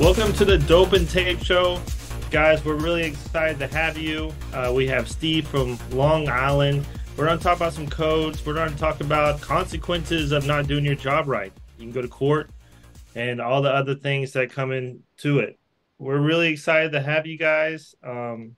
[0.00, 1.78] Welcome to the Dope and Tape Show.
[2.30, 4.32] Guys, we're really excited to have you.
[4.54, 6.86] Uh, we have Steve from Long Island.
[7.18, 8.44] We're going to talk about some codes.
[8.46, 11.52] We're going to talk about consequences of not doing your job right.
[11.78, 12.48] You can go to court
[13.14, 15.58] and all the other things that come into it.
[15.98, 17.94] We're really excited to have you guys.
[18.02, 18.56] Um,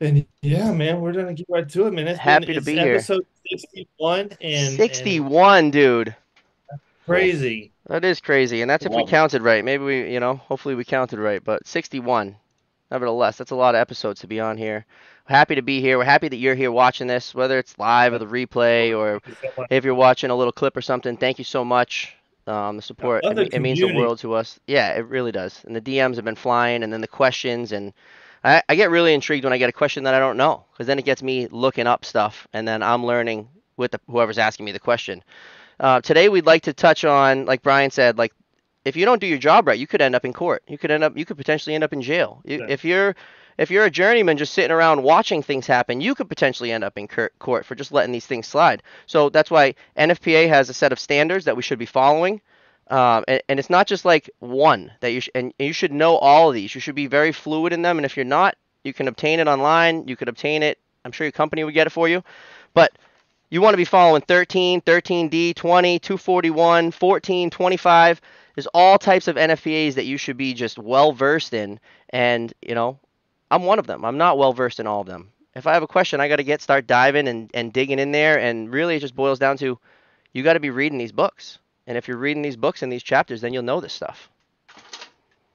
[0.00, 2.08] and yeah, man, we're gonna get right to it, man.
[2.08, 2.94] It's Happy been, to be here.
[2.96, 6.16] episode sixty-one and 61, dude.
[6.68, 7.70] and crazy.
[7.86, 9.64] That is crazy, and that's if we counted right.
[9.64, 11.44] Maybe we, you know, hopefully we counted right.
[11.44, 12.36] But 61,
[12.90, 14.86] nevertheless, that's a lot of episodes to be on here.
[15.26, 15.98] Happy to be here.
[15.98, 19.20] We're happy that you're here watching this, whether it's live or the replay, or
[19.70, 21.16] if you're watching a little clip or something.
[21.16, 22.14] Thank you so much.
[22.46, 24.60] Um, the support it, it means the world to us.
[24.66, 25.64] Yeah, it really does.
[25.64, 27.94] And the DMs have been flying, and then the questions, and
[28.44, 30.86] I, I get really intrigued when I get a question that I don't know, because
[30.86, 34.66] then it gets me looking up stuff, and then I'm learning with the, whoever's asking
[34.66, 35.22] me the question.
[35.80, 38.32] Uh, today we'd like to touch on, like Brian said, like
[38.84, 40.62] if you don't do your job right, you could end up in court.
[40.68, 42.42] You could end up, you could potentially end up in jail.
[42.44, 42.66] You, Yeah.
[42.68, 43.16] If you're
[43.56, 46.98] if you're a journeyman just sitting around watching things happen, you could potentially end up
[46.98, 47.08] in
[47.38, 48.82] court for just letting these things slide.
[49.06, 52.40] So that's why NFPA has a set of standards that we should be following.
[52.90, 56.16] Um, and, and it's not just like one that you sh- and you should know
[56.16, 56.74] all of these.
[56.74, 57.96] You should be very fluid in them.
[57.96, 60.08] And if you're not, you can obtain it online.
[60.08, 60.78] You could obtain it.
[61.04, 62.22] I'm sure your company would get it for you.
[62.74, 62.92] But
[63.54, 68.20] you want to be following 13, 13D, 20, 241, 14, 25.
[68.56, 71.78] There's all types of NFPAs that you should be just well versed in.
[72.10, 72.98] And, you know,
[73.52, 74.04] I'm one of them.
[74.04, 75.30] I'm not well versed in all of them.
[75.54, 78.10] If I have a question, I got to get start diving and, and digging in
[78.10, 78.40] there.
[78.40, 79.78] And really, it just boils down to
[80.32, 81.60] you got to be reading these books.
[81.86, 84.30] And if you're reading these books and these chapters, then you'll know this stuff.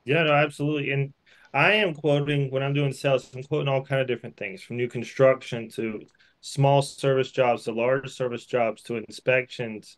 [0.06, 0.92] Yeah, no, absolutely.
[0.92, 1.14] And
[1.54, 4.78] I am quoting when I'm doing sales, I'm quoting all kind of different things from
[4.78, 6.06] new construction to
[6.42, 9.98] small service jobs to large service jobs to inspections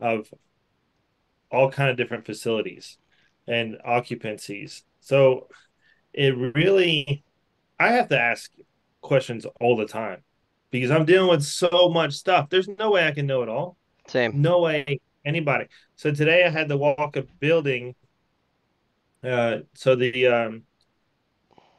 [0.00, 0.32] of
[1.50, 2.98] all kind of different facilities
[3.46, 4.82] and occupancies.
[5.00, 5.48] So
[6.12, 7.24] it really,
[7.78, 8.50] I have to ask
[9.00, 10.22] questions all the time
[10.70, 12.48] because I'm dealing with so much stuff.
[12.48, 13.76] There's no way I can know it all.
[14.06, 14.40] Same.
[14.40, 15.66] No way anybody.
[15.96, 17.94] So today I had to walk a building.
[19.22, 20.62] Uh, so the um,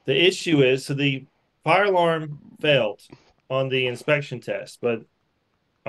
[0.06, 1.26] the issue is so the
[1.64, 3.02] fire alarm failed
[3.50, 5.02] on the inspection test, but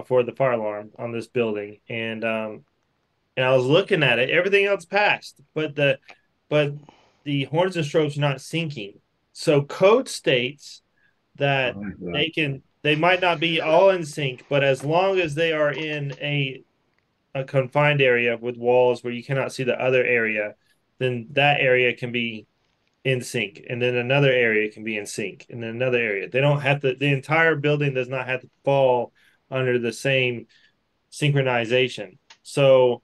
[0.07, 2.65] for the fire alarm on this building, and um,
[3.37, 4.31] and I was looking at it.
[4.31, 5.99] Everything else passed, but the
[6.49, 6.75] but
[7.25, 8.99] the horns and strobes are not syncing.
[9.33, 10.83] So code states
[11.37, 15.53] that they can they might not be all in sync, but as long as they
[15.53, 16.63] are in a
[17.35, 20.55] a confined area with walls where you cannot see the other area,
[20.99, 22.47] then that area can be
[23.05, 26.29] in sync, and then another area can be in sync, and then another area.
[26.29, 26.95] They don't have to.
[26.95, 29.13] The entire building does not have to fall
[29.51, 30.47] under the same
[31.13, 32.17] synchronization.
[32.43, 33.03] So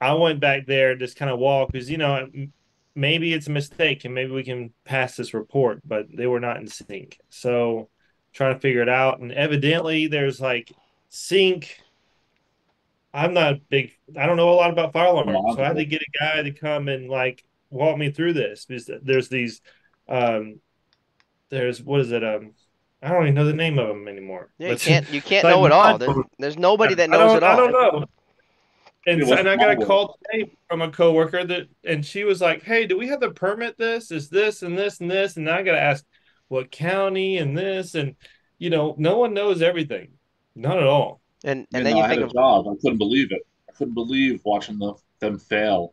[0.00, 2.28] I went back there, just kind of walk because you know
[2.94, 6.58] maybe it's a mistake, and maybe we can pass this report, but they were not
[6.58, 7.18] in sync.
[7.30, 7.88] So
[8.34, 10.70] trying to figure it out, and evidently there's like
[11.08, 11.80] sync.
[13.14, 13.92] I'm not big.
[14.18, 16.42] I don't know a lot about fire alarms, so I had to get a guy
[16.42, 17.42] to come and like
[17.74, 19.60] walk me through this because there's these,
[20.08, 20.60] um,
[21.50, 22.24] there's what is it?
[22.24, 22.52] Um,
[23.02, 24.50] I don't even know the name of them anymore.
[24.58, 25.98] Yeah, you can't you can't like know it all.
[25.98, 27.52] mud- There, there's nobody that knows it all.
[27.52, 28.04] I don't know.
[29.06, 32.24] And, It so- and I got a call today from a coworker that, and she
[32.24, 34.10] was like, "Hey, do we have to permit this?
[34.10, 36.04] Is this and this and this?" And I got to ask,
[36.48, 38.14] what county and this and
[38.58, 40.12] you know, no one knows everything,
[40.54, 41.20] not at all.
[41.44, 42.66] And Man, and then no, you I had think a job.
[42.68, 43.42] I couldn't believe it.
[43.68, 45.92] I couldn't believe watching the, them fail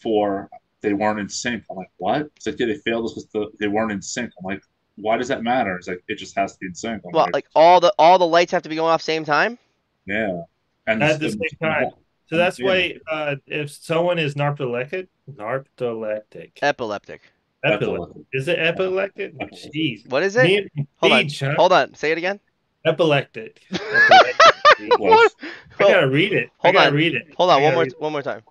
[0.00, 0.48] for
[0.82, 1.64] they weren't in sync.
[1.70, 2.28] I'm like, what?
[2.36, 4.30] It's like, yeah, they failed us because the, they weren't in sync.
[4.38, 4.62] I'm like,
[4.96, 5.76] why does that matter?
[5.76, 7.02] It's like it just has to be in sync.
[7.04, 9.24] I'm well, like, like all the all the lights have to be going off same
[9.24, 9.58] time.
[10.06, 10.42] yeah.
[10.86, 11.90] And At the same time.
[12.26, 17.22] So that's why uh, if someone is narcoleptic, narcoleptic, Epileptic.
[17.64, 19.34] epileptic, is it epileptic?
[19.40, 19.72] Epileptic.
[19.74, 20.44] Jeez, What is it?
[20.44, 21.22] Me and Hold on.
[21.24, 21.54] Beach, huh?
[21.56, 21.94] Hold on.
[21.94, 22.38] Say it again.
[22.86, 23.62] epileptic.
[23.72, 24.96] Epileptic.
[24.96, 25.34] Close.
[25.78, 26.50] I gotta read it.
[26.58, 26.94] Hold I gotta on.
[26.96, 27.34] read it.
[27.36, 27.62] Hold on.
[27.62, 28.42] One more one more time.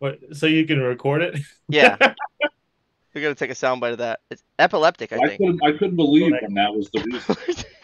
[0.00, 0.04] It.
[0.28, 1.38] What, so you can record it.
[1.68, 1.96] Yeah.
[3.14, 4.20] We're gonna take a soundbite of that.
[4.30, 5.38] It's epileptic, I I think.
[5.40, 7.64] couldn't I couldn't believe when that was the reason.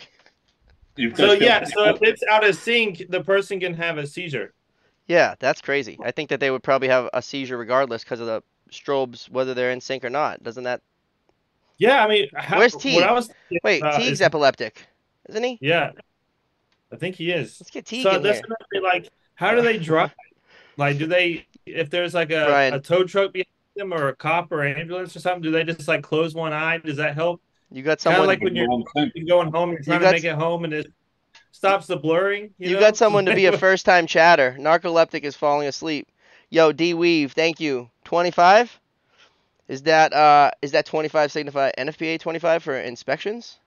[0.96, 4.54] You So yeah, so if it's out of sync, the person can have a seizure.
[5.08, 5.98] yeah, that's crazy.
[6.04, 9.54] I think that they would probably have a seizure regardless because of the strobes, whether
[9.54, 10.44] they're in sync or not.
[10.44, 10.82] Doesn't that?
[11.78, 13.02] Yeah, I mean, how, Where's what Teague?
[13.02, 13.28] I was
[13.64, 14.86] Wait, uh, Teague's is- epileptic,
[15.30, 15.58] isn't he?
[15.60, 15.90] yeah,
[16.92, 17.56] I think he is.
[17.60, 18.44] Let's get Teague So in that's here.
[18.46, 20.14] another like, how do they drive?
[20.76, 22.74] Like, do they if there's like a, Brian.
[22.74, 23.46] a tow truck behind
[23.76, 25.42] them or a cop or an ambulance or something?
[25.42, 26.78] Do they just like close one eye?
[26.78, 27.40] Does that help?
[27.70, 28.26] You got Kind of someone.
[28.26, 29.10] like when you're Wrong thing.
[29.14, 30.86] you're going home, you're trying got to make it home, and it
[31.52, 32.54] stops the blurring.
[32.58, 32.80] You, You know?
[32.80, 34.56] got someone to be a first time chatter.
[34.60, 36.08] Narcoleptic is falling asleep.
[36.50, 37.90] Yo, D Weave, thank you.
[38.04, 38.78] 25?
[39.66, 43.58] Is that uh is that 25 signify NFPA 25 for inspections?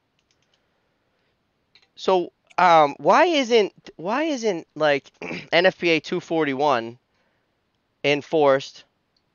[1.96, 7.00] So um why isn't why isn't like NFPA 241
[8.12, 8.84] enforced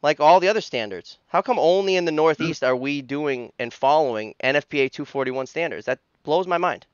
[0.03, 1.19] like all the other standards?
[1.29, 5.87] How come only in the Northeast are we doing and following NFPA 241 standards?
[5.87, 6.87] That blows my mind.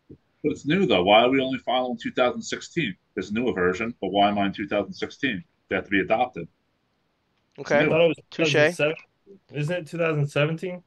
[0.43, 1.03] But it's new though.
[1.05, 2.97] Why are we only following 2016?
[3.15, 5.43] There's a newer version, but why am I in 2016?
[5.69, 6.49] They have to be adopted.
[7.59, 7.81] Okay.
[7.81, 8.55] I thought it was Touche.
[9.53, 10.83] Isn't it 2017?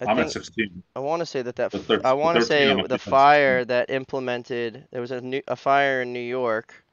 [0.00, 0.82] I I'm think at 16.
[0.96, 3.64] I want to say that that The f- thir- I want to say the fire
[3.64, 6.84] that implemented there was a new a fire in New York,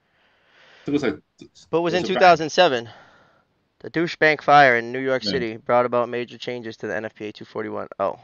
[0.86, 1.18] It was like,
[1.70, 2.50] but was in There's a
[3.80, 3.80] 2007.
[3.80, 5.32] The Deutsche Bank fire in New York Yeah.
[5.32, 7.88] City brought about major changes to the NFPA 241.
[8.00, 8.20] Oh,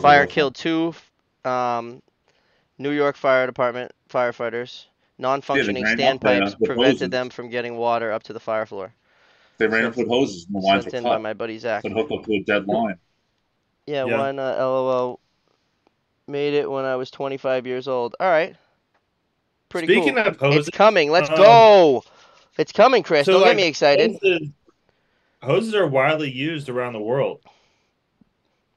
[0.00, 0.94] fire killed two
[1.44, 2.02] um,
[2.78, 4.86] New York Fire Department firefighters.
[5.18, 7.10] Non-functioning ran standpipes prevented hoses.
[7.10, 8.92] them from getting water up to the fire floor.
[9.58, 11.84] They ran up with hoses and the lines Sent were in by my buddy Zach.
[11.84, 12.98] But hooked up to a dead line.
[13.86, 14.18] Yeah, Yeah.
[14.18, 15.20] one uh, LOL
[16.26, 18.16] made it when I was 25 years old.
[18.18, 18.56] All right.
[19.68, 20.26] Pretty Speaking cool.
[20.26, 21.10] of hoses, It's coming.
[21.12, 22.04] Let's um, go.
[22.58, 23.26] It's coming, Chris.
[23.26, 24.12] so, Don't like, get me excited.
[24.22, 24.48] Hoses,
[25.42, 27.40] hoses are widely used around the world.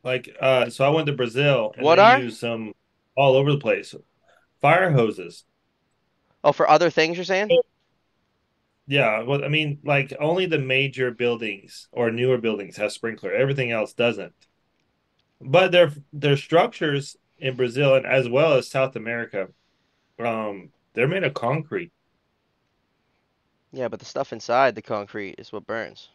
[0.03, 2.19] Like, uh, so I went to Brazil and What they are?
[2.19, 2.73] use some
[3.15, 3.93] all over the place.
[4.61, 5.43] Fire hoses.
[6.43, 7.49] Oh, for other things you're saying?
[8.87, 13.33] Yeah, well, I mean, like only the major buildings or newer buildings have sprinkler.
[13.33, 14.33] Everything else doesn't.
[15.41, 19.49] But their their structures in Brazil and as well as South America,
[20.19, 21.91] um, they're made of concrete.
[23.71, 26.09] Yeah, but the stuff inside the concrete is what burns.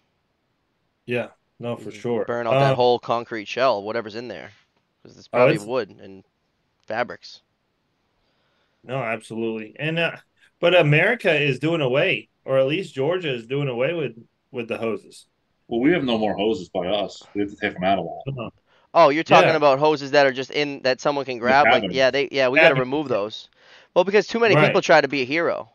[1.06, 1.28] Yeah,
[1.58, 2.24] no, for You sure.
[2.24, 4.50] Burn out that Um, whole concrete shell, whatever's in there.
[5.02, 6.24] Because it's Oh, probably it's- wood and
[6.86, 7.42] fabrics.
[8.84, 9.74] No, absolutely.
[9.78, 10.16] And uh,
[10.60, 14.16] but America is doing away, or at least Georgia is doing away with
[14.50, 15.26] with the hoses.
[15.68, 17.22] Well, we have no more hoses by us.
[17.34, 18.52] We have to take them out a lot.
[18.94, 19.56] Oh, you're talking Yeah.
[19.56, 21.66] about hoses that are just in that someone can grab.
[21.66, 23.48] Like, yeah, they yeah, we got to remove those.
[23.94, 24.66] Well, because too many Right.
[24.66, 25.70] people try to be a hero.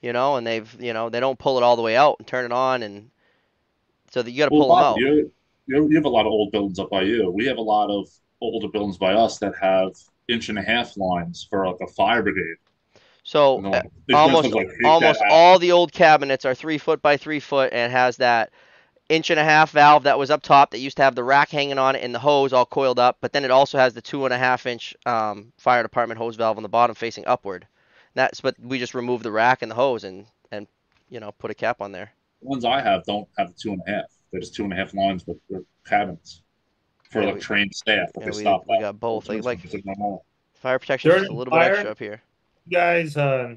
[0.00, 2.26] You know, and they've you know they don't pull it all the way out and
[2.26, 3.10] turn it on, and
[4.10, 4.96] so that you got to Well, pull them out.
[4.96, 5.32] you,
[5.66, 7.30] you you have a lot of old buildings up by you.
[7.30, 8.08] We have a lot of
[8.40, 9.92] older buildings by us that have
[10.28, 12.56] inch and a half lines for like a fire brigade.
[13.22, 13.82] So uh,
[14.12, 18.16] almost like, almost all the old cabinets are three foot by three foot and has
[18.18, 18.50] that
[19.08, 21.50] inch and a half valve that was up top that used to have the rack
[21.50, 23.18] hanging on it and the hose all coiled up.
[23.20, 26.36] But then it also has the two and a half inch um, fire department hose
[26.36, 27.66] valve on the bottom facing upward.
[28.14, 30.66] That's but we just remove the rack and the hose and and
[31.08, 32.12] you know put a cap on there.
[32.42, 34.04] The ones I have don't have the two and a half.
[34.32, 36.42] They're just two and a half lines with the cabinets
[37.10, 38.08] for Yeah, like we- trained staff.
[38.14, 38.80] If yeah, they we- stop we that.
[38.80, 39.28] got both.
[39.28, 40.22] Like- like- It's no more.
[40.54, 42.22] Fire protection is a the little bit extra up here.
[42.66, 43.54] You guys, uh,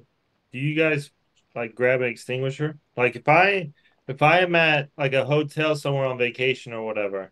[0.52, 1.12] do you guys
[1.56, 2.78] like grab an extinguisher?
[2.96, 3.72] Like if I
[4.08, 7.32] if I am at like a hotel somewhere on vacation or whatever,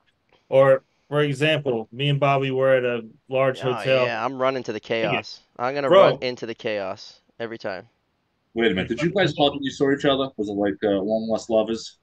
[0.50, 4.06] or for example, me and Bobby were at a large Oh, hotel.
[4.06, 5.42] yeah, I'm running to the chaos.
[5.60, 6.02] I'm gonna Bro.
[6.12, 7.90] run into the chaos every time.
[8.54, 8.88] Wait a minute.
[8.88, 10.30] Did you guys hug when you saw each other?
[10.38, 11.98] Was it like uh, one less lovers?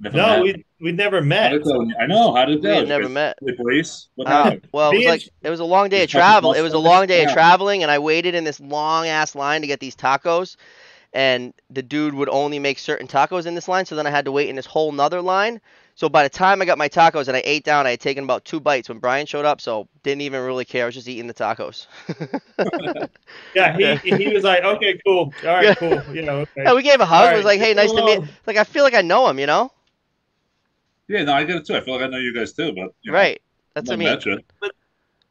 [0.00, 0.42] Never No, met?
[0.42, 1.50] we we never met.
[1.52, 1.88] did it go?
[2.00, 2.34] I know.
[2.34, 3.38] How did it We had never met.
[3.38, 4.08] play brace?
[4.16, 4.66] What happened?
[4.72, 6.52] well, it was like it was a long day of travel.
[6.52, 9.60] It was a long day of traveling, and I waited in this long ass line
[9.60, 10.56] to get these tacos.
[11.12, 14.24] And the dude would only make certain tacos in this line, so then I had
[14.24, 15.60] to wait in this whole nother line.
[15.98, 18.22] So by the time I got my tacos and I ate down, I had taken
[18.22, 19.60] about two bites when Brian showed up.
[19.60, 20.84] So didn't even really care.
[20.84, 21.88] I was just eating the tacos.
[23.52, 25.74] Yeah, he he was like, okay, cool, all right, Yeah.
[25.74, 26.40] cool, you know.
[26.42, 26.50] Okay.
[26.66, 27.24] yeah, we gave a hug.
[27.26, 28.20] All It was like, hey, nice to meet.
[28.20, 29.72] well, Like I feel like I know him, you know?
[31.08, 31.74] Yeah, no, I get it too.
[31.74, 33.40] I feel like I know you guys too, but you know, Right.
[33.74, 34.08] That's I what I mean.
[34.08, 34.38] met you.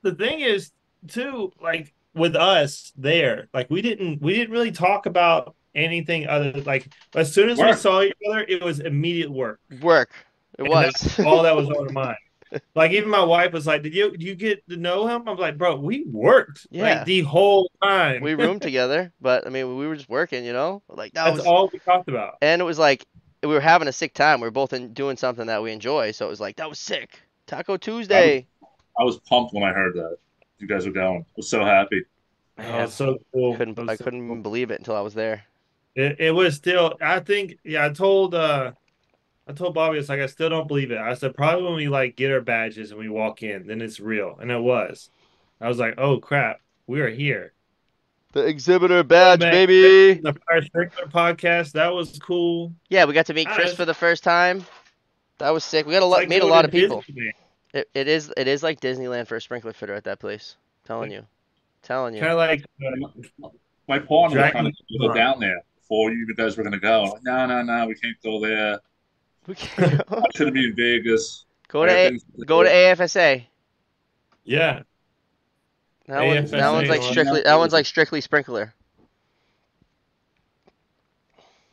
[0.04, 0.72] the thing is
[1.08, 6.52] too like with us there like we didn't we didn't really talk about anything other
[6.52, 10.10] than like as soon as we saw each other it was immediate work Work.
[10.58, 11.20] It And was.
[11.20, 12.18] all that was on mind
[12.76, 15.36] like even my wife was like did you did you get to know him I'm
[15.38, 16.84] like bro we worked Yeah.
[17.00, 20.54] like the whole time we roomed together, but I mean, we were just working, you
[20.54, 20.82] know?
[20.88, 23.06] Like that that's was all we talked about and it was like
[23.44, 24.40] we were having a sick time.
[24.42, 26.80] We were both in, doing something that we enjoy, so it was like that was
[26.80, 27.20] sick.
[27.48, 28.48] Taco Tuesday.
[29.00, 30.18] I was pumped when I heard that
[30.58, 31.20] you guys were going.
[31.20, 32.02] I was so happy.
[32.58, 34.38] oh, so cool couldn't I so couldn't cool.
[34.38, 35.44] believe it until I was there.
[35.96, 38.72] It, it was still I think yeah I told uh
[39.48, 40.98] I told Bobby it's like I still don't believe it.
[40.98, 44.00] I said probably when we like get our badges and we walk in, then it's
[44.00, 44.38] real.
[44.42, 45.10] And it was.
[45.62, 47.54] I was like, oh crap, we are here.
[48.34, 49.52] The exhibitor badge, man.
[49.52, 50.20] baby.
[50.20, 52.74] The Fire Sprinkler podcast, that was cool.
[52.90, 54.66] Yeah, we got to meet Chris it's- for the first time.
[55.40, 55.86] That was sick.
[55.86, 57.04] We got a lot, like meet a lot of people.
[57.04, 57.32] Disneyland.
[57.74, 60.56] It, it is it is like Disneyland for a sprinkler fitter at that place.
[60.84, 61.26] Telling you,
[61.84, 62.22] telling you.
[62.22, 62.64] Kind of like
[63.44, 63.50] uh,
[63.88, 66.80] My partner was Dragon trying to go down there before you guys were going to
[66.80, 67.04] go.
[67.04, 68.80] Like, no, no, no, we can't go there.
[69.48, 71.46] We can I shouldn't be in Vegas.
[71.70, 72.70] go to I A, have things to go to.
[72.70, 73.46] AFSA.
[74.44, 74.82] Yeah.
[76.08, 78.74] That one's that one's like strictly that one's like strictly sprinkler.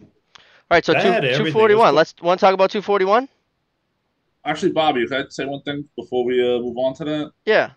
[0.01, 1.45] All right, so That two had everything.
[1.45, 1.89] two It forty was one.
[1.91, 1.97] cool.
[1.97, 3.29] Let's want to talk about two forty one.
[4.45, 7.33] Actually, Bobby, can I say one thing before we uh, move on to that?
[7.47, 7.71] Yeah.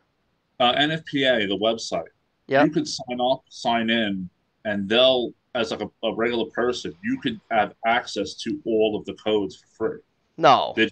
[0.60, 2.08] Uh, NFPA, the website.
[2.48, 2.66] Yep.
[2.66, 4.30] You could sign up, sign in,
[4.66, 9.06] and they'll, as like a, a regular person, you could have access to all of
[9.06, 10.00] the codes for free.
[10.38, 10.74] No.
[10.76, 10.90] They,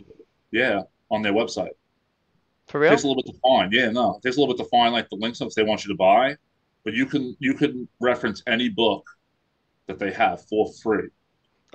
[0.51, 0.81] yeah,
[1.11, 1.71] on their website.
[2.67, 2.89] For It real?
[2.91, 3.71] takes a little bit to find.
[3.71, 5.85] Yeah, no, it takes a little bit to find like the links if they want
[5.85, 6.35] you to buy,
[6.83, 9.05] but you can you can reference any book
[9.87, 11.09] that they have for free.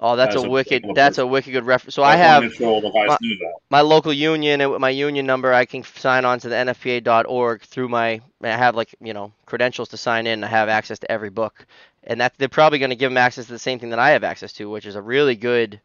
[0.03, 1.95] Oh, that's a a That's a wicked good reference.
[1.95, 5.27] So I I have sure all the guys my- my local union and my union
[5.27, 8.21] number, I can sign on to the NFPA.org through my.
[8.43, 10.43] I have like you know credentials to sign in.
[10.43, 11.67] I have access to every book,
[12.05, 14.11] and that they're probably going to give them access to the same thing that I
[14.11, 15.81] have access to, which is a really good.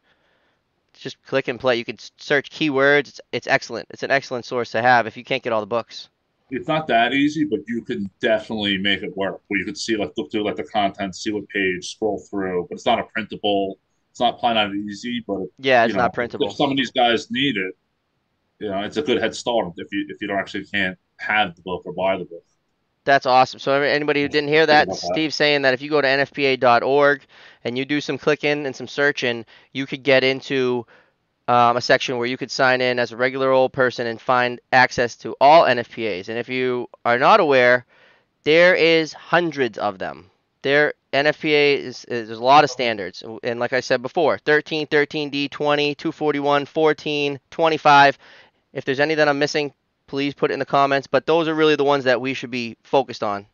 [0.94, 1.76] Just click and play.
[1.76, 3.08] You can search keywords.
[3.08, 3.86] It's, it's excellent.
[3.90, 6.08] It's an excellent source to have if you can't get all the books.
[6.50, 9.42] It's not that easy, but you can definitely make it work.
[9.48, 12.66] Where you could see like look through like the content, see what page, scroll through.
[12.70, 13.78] But it's not a printable.
[14.10, 16.46] It's not probably not easy, but Yeah, it's you know, not printable.
[16.46, 17.74] If some of these guys need it,
[18.60, 21.54] you know, it's a good head start if you if you don't actually can't have
[21.56, 22.44] the book or buy the book.
[23.06, 23.60] That's awesome.
[23.60, 24.92] So anybody who didn't hear that.
[24.94, 27.22] Steve's saying that if you go to nfpa.org
[27.64, 30.84] and you do some clicking and some searching, you could get into
[31.48, 34.60] um, a section where you could sign in as a regular old person and find
[34.72, 36.28] access to all NFPAs.
[36.28, 37.86] And if you are not aware,
[38.42, 40.28] there is hundreds of them.
[40.62, 44.88] There NFPA is, is there's a lot of standards, and like I said before, 13,
[44.88, 48.18] 13D, 20, 241, 14, 25.
[48.72, 49.72] If there's any that I'm missing,
[50.06, 51.06] please put it in the comments.
[51.06, 53.46] But those are really the ones that we should be focused on.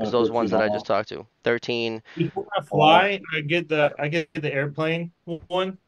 [0.00, 1.26] Is those ones that I just talked to.
[1.44, 2.02] 13.
[2.16, 5.78] Before I fly, I get the I get the airplane one,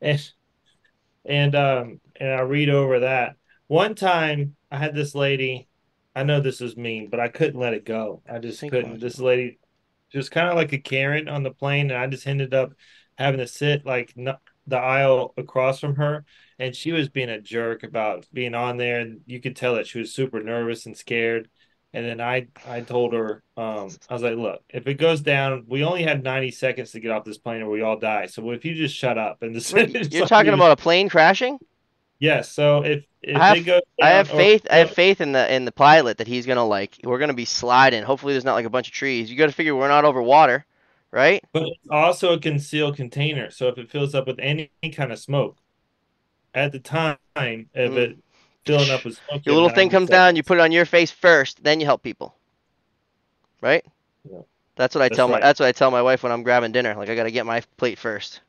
[0.00, 0.32] and
[1.26, 3.36] and um and I read over that.
[3.66, 5.68] One time I had this lady.
[6.16, 8.22] I know this is mean, but I couldn't let it go.
[8.30, 9.00] I just Think couldn't.
[9.00, 9.58] This lady,
[10.08, 12.72] she was kind of like a Karen on the plane, and I just ended up
[13.18, 16.24] having to sit like n- the aisle across from her,
[16.58, 19.86] and she was being a jerk about being on there, and you could tell that
[19.86, 21.48] she was super nervous and scared.
[21.92, 25.64] And then I I told her, um, I was like, look, if it goes down,
[25.68, 28.26] we only have 90 seconds to get off this plane or we all die.
[28.26, 29.72] So if you just shut up and just
[30.12, 31.58] You're talking about a plane crashing?
[32.18, 32.50] Yes.
[32.50, 34.66] So if if I have- it goes I have down or- faith.
[34.70, 36.98] I have faith in the in the pilot that he's gonna like.
[37.04, 38.02] We're gonna be sliding.
[38.02, 39.30] Hopefully, there's not like a bunch of trees.
[39.30, 40.64] You got to figure we're not over water,
[41.14, 41.42] right?
[41.52, 43.50] But it's also a concealed container.
[43.50, 45.56] So if it fills up with any kind of smoke,
[46.52, 47.96] at the time of Mm.
[47.96, 48.18] it
[48.66, 50.36] filling up with smoke, Your little thing 90 comes down.
[50.36, 52.34] You put it on your face first, then you help people,
[53.60, 53.84] right?
[54.30, 54.40] Yeah.
[54.76, 55.34] That's what I That's tell my.
[55.34, 55.42] right.
[55.42, 56.94] That's what I tell my wife when I'm grabbing dinner.
[56.96, 58.40] Like I got to get my plate first,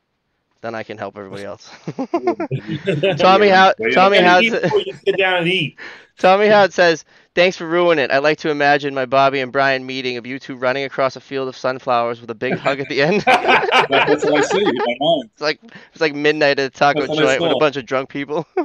[0.66, 1.70] then I can help everybody else.
[3.18, 3.74] Tommy, how?
[3.78, 4.40] Wait, Tommy, how?
[4.40, 5.78] eat you sit down and eat.
[6.18, 7.04] Tommy How it says,
[7.36, 8.12] Thanks for ruining it.
[8.12, 11.20] I'd like to imagine my Bobby and Brian meeting of you two running across a
[11.20, 13.22] field of sunflowers with a big hug at the end.
[13.26, 15.30] That's what I see in my mind.
[15.34, 15.60] It's like
[15.92, 18.48] it's like midnight at a taco That's joint with a bunch of drunk people.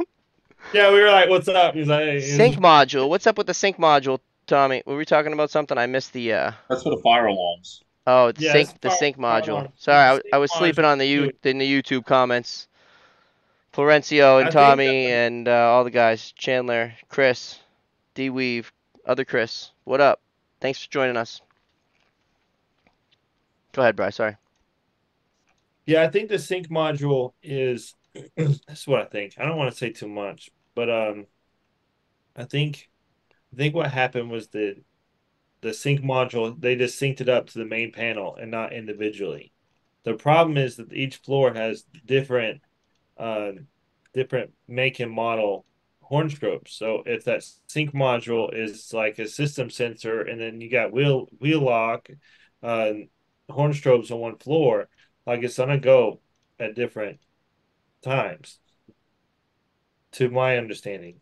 [0.75, 3.09] Yeah, we were like, "What's up?" He's like, hey, sync module.
[3.09, 4.85] What's up with the sync module, Tommy?
[4.87, 5.76] Were we talking about something?
[5.76, 7.83] I missed the uh That's for the fire alarms.
[8.07, 9.71] Oh the Yeah, sync it's the sync module.
[9.78, 12.69] Sorry, I, I was sleeping on the you in the YouTube comments.
[13.73, 17.59] Florencio and I Tommy and uh, all the guys, Chandler, Chris,
[18.14, 18.73] D Weave,
[19.07, 19.71] other Chris.
[19.85, 20.21] What up?
[20.61, 21.40] Thanks for joining us.
[23.73, 24.11] Go ahead, Bry.
[24.11, 24.37] Sorry.
[25.87, 27.95] Yeah, I think the sync module is
[28.37, 29.35] that's what I think.
[29.38, 31.26] I don't want to say too much, but um
[32.37, 32.90] I think
[33.52, 34.83] I think what happened was the
[35.62, 39.52] the sync module they just synced it up to the main panel and not individually.
[40.04, 42.62] The problem is that each floor has different
[43.18, 43.52] uh
[44.14, 45.66] different make and model
[46.00, 46.68] horn strobes.
[46.68, 51.28] So if that sync module is like a system sensor and then you got wheel
[51.40, 52.08] Wheelock
[52.62, 52.92] uh
[53.48, 54.88] horn strobes on one floor,
[55.26, 56.20] like it's gonna go
[56.58, 57.20] at different
[58.02, 58.58] times
[60.12, 61.20] to my understanding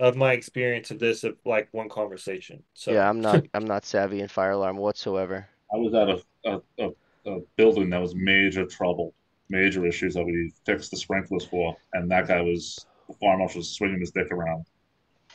[0.00, 3.84] of my experience of this of like one conversation so Yeah, I'm not I'm not
[3.84, 5.46] savvy in fire alarm whatsoever.
[5.72, 9.14] I was at a, a, a, a building that was major trouble,
[9.50, 13.58] major issues that we fixed the sprinklers for, and that guy was the fire marshal
[13.60, 14.64] was swinging his dick around,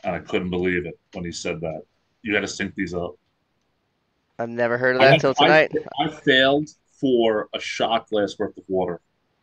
[0.04, 1.82] and I couldn't believe it when he said that.
[2.22, 3.14] You got to sync these up.
[4.38, 5.86] I've never heard of that until till I- tonight.
[6.00, 6.68] I failed
[7.00, 9.00] for a shot glass worth of water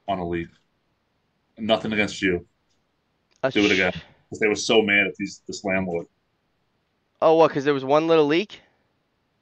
[0.08, 0.50] on a leak.
[1.58, 2.46] Nothing against you.
[3.42, 3.94] A Do it sh- again.
[4.34, 6.08] Because they were so mad at these this landlord.
[7.22, 7.50] Oh, what?
[7.50, 8.62] Because there was one little leak.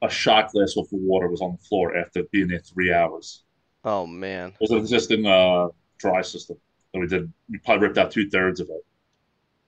[0.02, 3.42] A shot glass of water was on the floor after being there three hours.
[3.86, 4.50] Oh man.
[4.50, 6.58] It was an existing uh, dry system.
[6.92, 7.32] So we did.
[7.48, 8.84] We probably ripped out two thirds of it,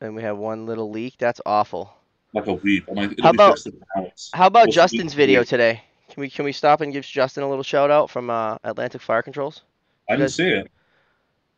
[0.03, 1.15] And we have one little leak.
[1.19, 1.95] That's awful.
[2.35, 2.51] like a.
[2.51, 4.31] I'm like, How about- fixed in hours.
[4.35, 4.69] How about.
[4.69, 5.83] Justin's video today?
[6.11, 9.01] Can we can we stop and give Justin a little shout out from uh, Atlantic
[9.01, 9.63] Fire Controls?
[10.07, 10.71] I didn't see it.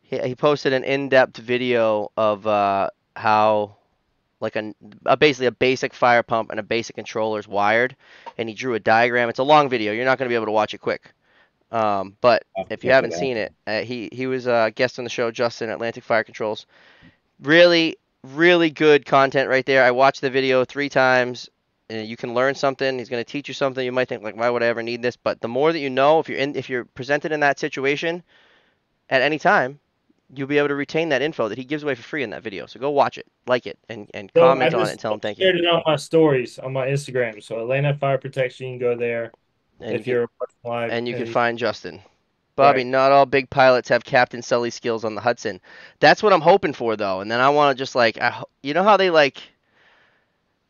[0.02, 3.76] He, he posted an in-depth video of uh, how
[4.40, 4.74] like a,
[5.06, 7.96] a basically a basic fire pump and a basic controller is wired,
[8.38, 9.28] and he drew a diagram.
[9.28, 9.92] It's a long video.
[9.92, 11.12] You're not going to be able to watch it quick.
[11.72, 14.72] Um, but I'll have to if you haven't seen it, uh, he he was a
[14.74, 16.66] guest on the show, Justin Atlantic Fire Controls.
[17.42, 19.82] Really, really good content right there.
[19.82, 21.48] I watched the video three times.
[21.88, 22.98] And you can learn something.
[22.98, 23.84] He's going to teach you something.
[23.84, 25.14] You might think like, why would I ever need this?
[25.16, 28.24] But the more that you know, if you're in, if you're presented in that situation,
[29.08, 29.78] at any time,
[30.34, 32.42] you'll be able to retain that info that he gives away for free in that
[32.42, 32.66] video.
[32.66, 35.14] So go watch it, like it, and, and So comment I on it and tell
[35.14, 35.44] him thank you.
[35.46, 37.42] I shared it on my stories on my Instagram.
[37.42, 39.30] So Atlanta Fire Protection, you can go there
[39.80, 40.90] And if you you're watching live.
[40.90, 42.00] and you can and- find Justin.
[42.56, 42.86] Bobby, Right.
[42.86, 45.60] not all big pilots have Captain Sully skills on the Hudson.
[46.00, 47.20] That's what I'm hoping for, though.
[47.20, 49.42] And then I want to just like, I, you know how they like,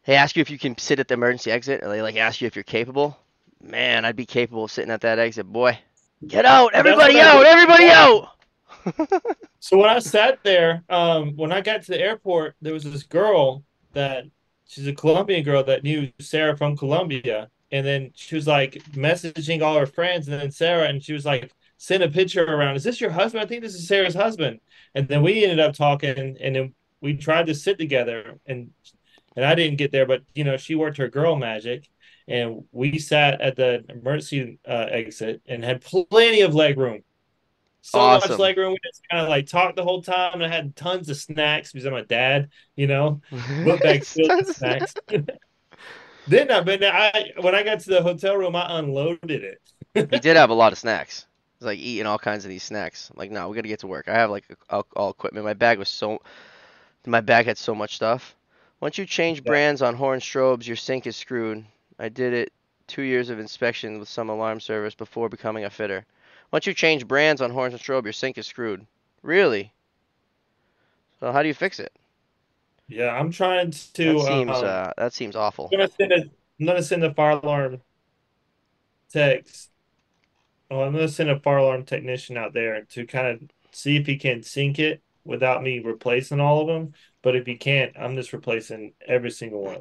[0.04, 2.40] they ask you if you can sit at the emergency exit, or they like ask
[2.40, 3.16] you if you're capable.
[3.62, 5.78] Man, I'd be capable of sitting at that exit, boy.
[6.26, 8.30] Get out, everybody out, everybody out.
[9.60, 13.02] So when I sat there, um, when I got to the airport, there was this
[13.02, 14.24] girl that
[14.66, 19.62] she's a Colombian girl that knew Sarah from Colombia, and then she was like messaging
[19.62, 22.76] all her friends, and then Sarah, and she was like, send a picture around.
[22.76, 23.42] Is this your husband?
[23.42, 24.60] I think this is Sarah's husband.
[24.94, 28.70] And then we ended up talking, and then we tried to sit together, and
[29.34, 31.88] and I didn't get there, but you know, she worked her girl magic,
[32.28, 37.02] and we sat at the emergency uh, exit and had plenty of leg room.
[37.88, 38.20] So Awesome.
[38.20, 38.72] much leg room.
[38.72, 41.72] We just kind of like talked the whole time, and I had tons of snacks
[41.72, 43.20] because I'm a dad, you know,
[43.62, 44.96] book bag filled with snacks.
[46.26, 49.60] then I, but I when I got to the hotel room, I unloaded it.
[50.10, 51.26] he did have a lot of snacks.
[51.58, 53.10] He's like eating all kinds of these snacks.
[53.10, 54.08] I'm like, no, we gotta get to work.
[54.08, 55.44] I have like all, all equipment.
[55.46, 56.20] My bag was so,
[57.06, 58.34] my bag had so much stuff.
[58.80, 59.46] Once you change Yeah.
[59.46, 61.64] brands on horn strobes, your sync is screwed.
[61.98, 62.52] I did it
[62.88, 66.04] two years of inspection with some alarm service before becoming a fitter.
[66.52, 68.86] Once you change brands on horns and strobe, your sync is screwed.
[69.22, 69.72] Really?
[71.20, 71.92] So how do you fix it?
[72.88, 74.12] Yeah, I'm trying to.
[74.12, 75.68] That seems um, uh, that seems awful.
[75.72, 76.16] I'm gonna send a.
[76.60, 77.80] I'm gonna send a fire alarm
[79.12, 79.70] text.
[80.70, 83.40] Oh, I'm gonna send a fire alarm technician out there to kind of
[83.72, 86.92] see if he can sync it without me replacing all of them.
[87.22, 89.78] But if he can't, I'm just replacing every single one.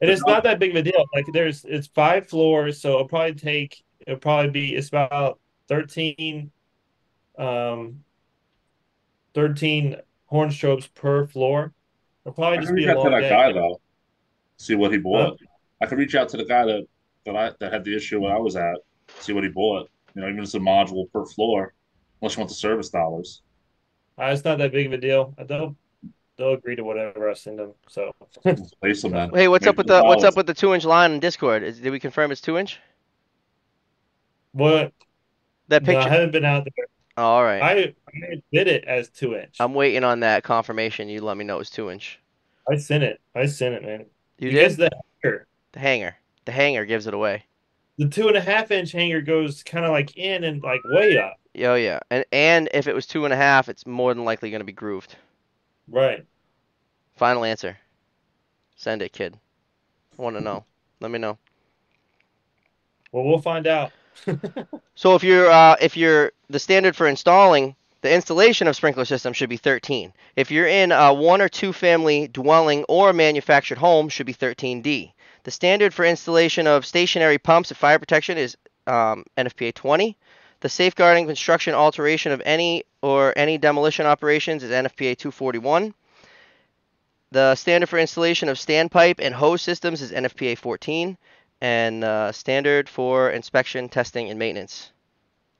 [0.00, 1.04] And it's not that big of a deal.
[1.14, 3.82] Like there's, it's five floors, so it'll probably take.
[4.08, 4.74] It'll probably be.
[4.74, 6.50] It's about thirteen.
[7.38, 8.02] Um.
[9.34, 11.74] Thirteen horn strobes per floor.
[12.24, 13.28] It'll probably I just be a long day.
[13.28, 13.80] guy though.
[14.56, 15.38] See what he bought.
[15.82, 16.86] I could reach out to the guy that
[17.26, 18.78] that I that had the issue when I was at.
[19.20, 19.90] See what he bought.
[20.14, 21.74] You know, even if it's a module per floor,
[22.22, 23.42] unless you want the service dollars.
[24.18, 25.34] Uh, it's not that big of a deal.
[25.46, 25.76] They'll
[26.38, 27.74] they'll agree to whatever I send them.
[27.88, 28.12] So
[28.80, 29.30] Place them.
[29.34, 31.62] Hey, what's up with the what's up with the two inch line in Discord?
[31.62, 32.80] Is, did we confirm it's two inch?
[34.52, 34.92] What?
[35.68, 36.08] That No, I picture.
[36.08, 36.86] haven't been out there.
[37.16, 37.62] Oh, all right.
[37.62, 39.56] I, I did it as two inch.
[39.60, 41.08] I'm waiting on that confirmation.
[41.08, 42.20] You let me know it was two inch.
[42.70, 43.20] I sent it.
[43.34, 44.06] I sent it, man.
[44.38, 44.76] You Because did?
[44.76, 44.90] the
[45.22, 46.16] hanger, The hanger.
[46.44, 47.46] The hanger gives it away.
[47.98, 51.18] the two and a half inch hanger goes kind of like in and like way
[51.18, 51.38] up.
[51.58, 52.00] Oh yeah.
[52.10, 54.72] And and if it was two and a half, it's more than likely gonna be
[54.72, 55.16] grooved.
[55.88, 56.24] Right.
[57.16, 57.76] Final answer.
[58.76, 59.38] Send it, kid.
[60.18, 60.64] I want to know.
[61.00, 61.38] Let me know.
[63.12, 63.92] Well, we'll find out.
[64.94, 69.32] So if you're uh, if you're the standard for installing the installation of sprinkler system
[69.32, 70.12] should be 13.
[70.34, 75.12] If you're in a one or two family dwelling or manufactured home should be 13D.
[75.44, 78.56] The standard for installation of stationary pumps and fire protection is
[78.88, 80.16] um, NFPA 20.
[80.60, 85.94] The safeguarding construction alteration of any or any demolition operations is NFPA 241.
[87.30, 91.16] The standard for installation of standpipe and hose systems is NFPA 14
[91.60, 94.92] and uh, standard for inspection, testing, and maintenance,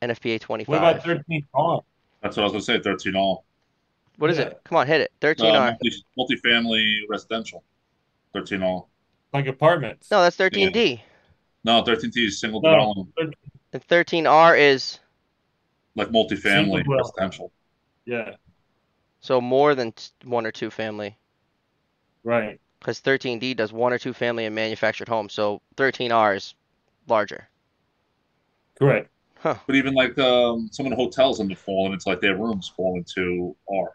[0.02, 0.68] NFPA 25.
[0.68, 1.80] What about 13 R?
[2.22, 2.80] That's what I was gonna say.
[2.80, 3.44] Thirteen all.
[4.16, 4.46] What is Yeah.
[4.46, 4.60] it?
[4.64, 5.12] Come on, hit it.
[5.20, 5.76] 13 Uh, R.
[6.18, 7.62] multi, multifamily residential.
[8.32, 8.88] Thirteen all.
[9.32, 10.10] Like apartments?
[10.10, 11.00] No, that's 13D.
[11.64, 12.70] No, thirteen T is single No.
[12.70, 13.34] development,
[13.72, 14.98] And 13R is
[15.94, 17.52] like multifamily Single residential.
[18.04, 18.34] Yeah.
[19.20, 19.92] so more than
[20.24, 21.16] one or two family.
[22.24, 22.60] Right.
[22.80, 25.32] Because 13D does one or two family and manufactured homes.
[25.32, 26.54] So 13R is
[27.08, 27.48] larger.
[28.78, 29.10] Correct.
[29.42, 32.36] But even like um, some of the hotels in the fall, and it's like their
[32.36, 33.92] rooms fall into R.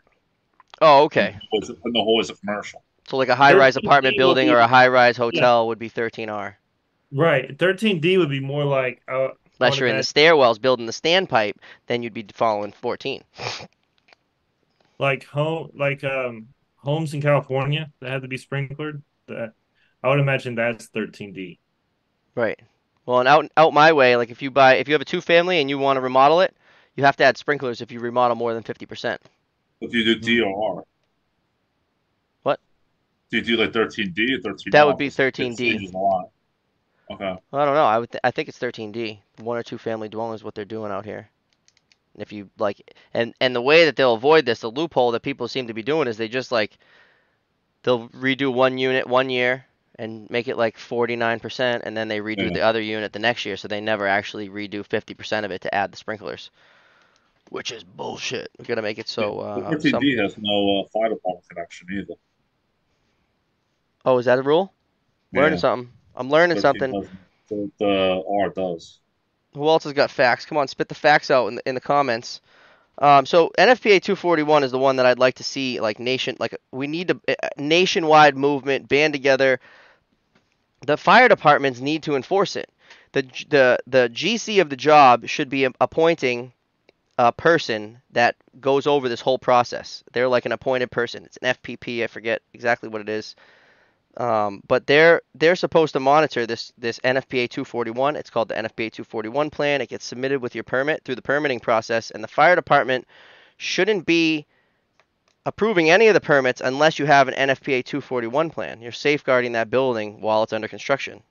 [0.81, 1.37] Oh, okay.
[1.51, 2.83] And the whole is a commercial.
[3.07, 6.55] So like a high-rise apartment building be- or a high-rise hotel would be 13R.
[7.11, 7.57] Right.
[7.57, 11.55] 13D would be more like uh, Unless you're in the stairwells building the standpipe,
[11.87, 13.23] then you'd be following 14.
[14.99, 16.47] like home like um
[16.83, 19.53] homes in California that have to be sprinklered, that
[20.03, 21.57] I would imagine that's 13D.
[22.35, 22.59] Right.
[23.05, 25.21] Well, and out out my way, like if you buy if you have a two
[25.21, 26.55] family and you want to remodel it,
[26.95, 29.17] you have to add sprinklers if you remodel more than 50%.
[29.81, 30.83] If you do D or R.
[32.43, 32.59] What?
[33.29, 35.57] Do you do like 13D or 13 That would be 13D.
[35.57, 36.29] changes a lot.
[37.11, 37.35] Okay.
[37.51, 37.85] Well, I don't know.
[37.85, 39.19] I would th- I think it's 13D.
[39.39, 41.29] One or two family dwelling is what they're doing out here.
[42.13, 45.21] And If you like and and the way that they'll avoid this, the loophole that
[45.21, 46.78] people seem to be doing is they just like
[47.84, 49.65] they'll redo one unit one year
[49.99, 52.49] and make it like 49% and then they redo Yeah.
[52.49, 55.73] the other unit the next year so they never actually redo 50% of it to
[55.73, 56.49] add the sprinklers.
[57.49, 58.49] Which is bullshit.
[58.58, 61.88] We got to make it so The uh some has no uh, fire department connection
[61.91, 62.15] either.
[64.06, 64.73] Oh, is that a rule?
[65.34, 65.91] Learning something.
[66.15, 66.91] I'm learning something.
[67.49, 68.99] the R does.
[69.53, 70.45] Who else has got facts?
[70.45, 72.41] Come on, spit the facts out in the, in the comments.
[72.99, 76.55] Um, so NFPA 241 is the one that I'd like to see like nation like
[76.71, 79.59] we need a, a nationwide movement band together.
[80.85, 82.69] The fire departments need to enforce it.
[83.13, 86.53] The the the GC of the job should be appointing
[87.17, 90.03] a person that goes over this whole process.
[90.13, 91.25] They're like an appointed person.
[91.25, 92.03] It's an FPP.
[92.03, 93.35] I forget exactly what it is.
[94.15, 98.15] Um, but they're they're supposed to monitor this this NFPA 241.
[98.15, 99.82] It's called the NFPA 241 plan.
[99.82, 103.08] It gets submitted with your permit through the permitting process, and the fire department
[103.58, 104.45] shouldn't be
[105.45, 108.82] approving any of the permits unless you have an NFPA 241 plan.
[108.82, 111.21] You're safeguarding that building while it's under construction.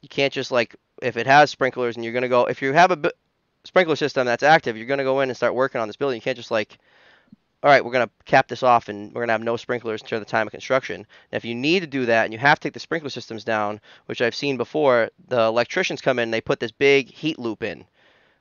[0.00, 2.90] You can't just like if it has sprinklers and you're gonna go if you have
[2.90, 3.12] a
[3.64, 6.16] sprinkler system that's active, you're gonna go in and start working on this building.
[6.16, 6.78] You can't just like
[7.62, 10.00] all right, we're going to cap this off and we're going to have no sprinklers
[10.00, 10.96] until the time of construction.
[10.96, 13.44] And if you need to do that and you have to take the sprinkler systems
[13.44, 17.38] down, which I've seen before, the electricians come in and they put this big heat
[17.38, 17.84] loop in,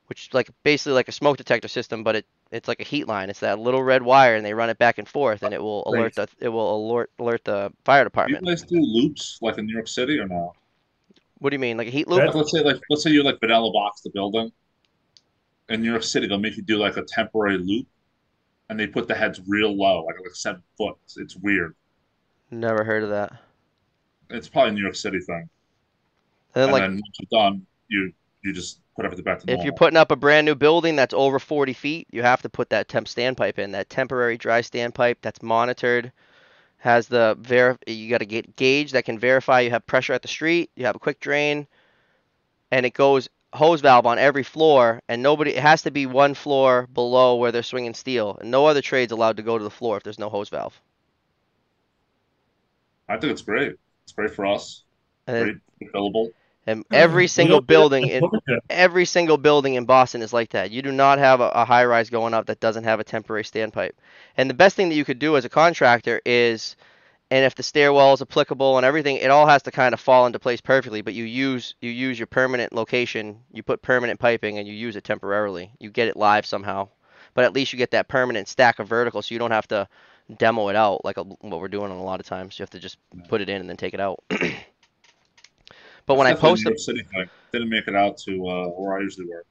[0.08, 3.08] which is like basically like a smoke detector system, but it it's like a heat
[3.08, 3.29] line.
[3.29, 5.88] It's that little red wire and they run it back and forth and it will
[5.88, 8.43] alert the it will alert alert the fire department.
[8.43, 8.82] Do you department.
[8.82, 10.53] guys do loops like in New York City or no?
[11.39, 11.77] What do you mean?
[11.77, 12.23] Like a heat loop?
[12.23, 14.51] Like, let's say like let's say you like vanilla box the building.
[15.67, 17.86] In New York City, they'll make you do like a temporary loop,
[18.69, 20.95] and they put the heads real low, like like seven foot.
[21.03, 21.75] It's, it's weird.
[22.51, 23.34] Never heard of that.
[24.29, 25.49] It's probably a New York City thing.
[26.55, 29.47] And then And like then once you're done, you you just put everything back to
[29.47, 29.60] normal.
[29.62, 32.49] if you're putting up a brand new building that's over 40 feet, you have to
[32.49, 36.12] put that temp standpipe in, that temporary dry standpipe that's monitored,
[36.77, 40.21] has the ver you got to get gauge that can verify you have pressure at
[40.21, 41.67] the street, you have a quick drain,
[42.71, 46.33] and it goes hose valve on every floor, and nobody it has to be one
[46.33, 49.69] floor below where they're swinging steel, and no other trade's allowed to go to the
[49.71, 50.79] floor if there's no hose valve.
[53.07, 53.73] I think it's great.
[54.03, 54.83] It's great for us.
[55.27, 55.43] And then,
[55.79, 56.29] Great, available.
[56.67, 60.33] and every single don't do that building in in every single building in Boston is
[60.33, 60.71] like that.
[60.71, 63.43] You do not have a, a high rise going up that doesn't have a temporary
[63.43, 63.93] standpipe.
[64.38, 66.75] And the best thing that you could do as a contractor is,
[67.31, 70.25] and if the stairwell is applicable and everything, it all has to kind of fall
[70.25, 71.01] into place perfectly.
[71.01, 74.95] But you use you use your permanent location, you put permanent piping, and you use
[74.95, 75.71] it temporarily.
[75.79, 76.89] You get it live somehow,
[77.33, 79.87] but at least you get that permanent stack of vertical, so you don't have to
[80.37, 82.57] demo it out like a, what we're doing a lot of times.
[82.57, 84.23] You have to just put it in and then take it out.
[86.05, 86.79] but when I post it.
[86.79, 87.29] City thing.
[87.51, 89.45] Didn't make it out to uh, where I usually work.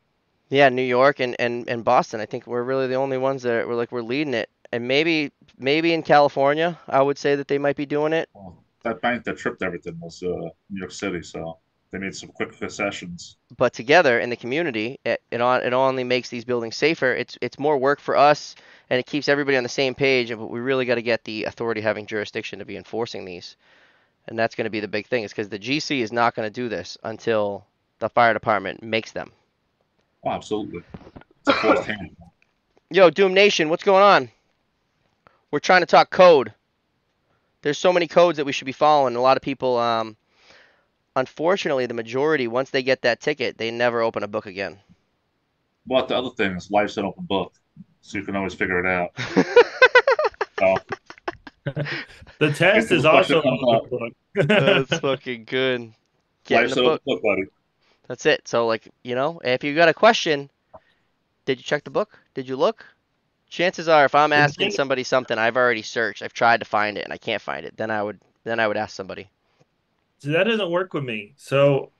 [0.50, 2.20] Yeah, New York and, and, and Boston.
[2.20, 4.48] I think we're really the only ones that are, we're like we're leading it.
[4.72, 8.28] And maybe maybe in California, I would say that they might be doing it.
[8.34, 11.58] Well, that bank that tripped everything was uh, New York City, so
[11.90, 13.36] they made some quick concessions.
[13.56, 17.12] But together in the community, it it, on, it only makes these buildings safer.
[17.14, 18.54] It's it's more work for us,
[18.90, 20.28] and it keeps everybody on the same page.
[20.28, 23.56] But we really got to get the authority having jurisdiction to be enforcing these,
[24.26, 25.24] and that's going to be the big thing.
[25.24, 27.64] Is because the GC is not going to do this until
[27.98, 29.32] the fire department makes them.
[30.24, 30.82] Oh, absolutely.
[31.40, 32.16] It's a forced hand.
[32.90, 34.30] Yo, Doom Nation, what's going on?
[35.50, 36.52] We're trying to talk code.
[37.62, 39.16] There's so many codes that we should be following.
[39.16, 40.16] A lot of people, um,
[41.16, 44.78] unfortunately, the majority, once they get that ticket, they never open a book again.
[45.86, 47.54] But the other thing is life's an open book,
[48.02, 49.10] so you can always figure it out.
[50.58, 50.74] So
[52.38, 54.48] The test is also question on comes the book.
[54.48, 55.92] That's fucking good.
[56.44, 57.42] Get life's the an open book, buddy.
[58.08, 58.48] That's it.
[58.48, 60.50] So, like, you know, if you got a question,
[61.44, 62.18] did you check the book?
[62.34, 62.84] Did you look?
[63.50, 67.04] Chances are, if I'm asking somebody something, I've already searched, I've tried to find it,
[67.04, 67.76] and I can't find it.
[67.76, 69.30] Then I would, then I would ask somebody.
[70.18, 71.34] so that doesn't work with me.
[71.36, 71.92] So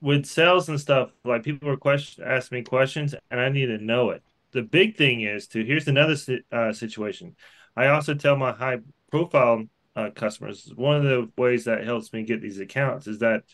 [0.00, 3.78] with sales and stuff, like people are question ask me questions, and I need to
[3.78, 4.22] know it.
[4.52, 6.16] The big thing is to here's another
[6.52, 7.36] uh, situation.
[7.76, 8.78] I also tell my high
[9.10, 9.64] profile
[9.96, 13.44] uh, customers one of the ways that helps me get these accounts is that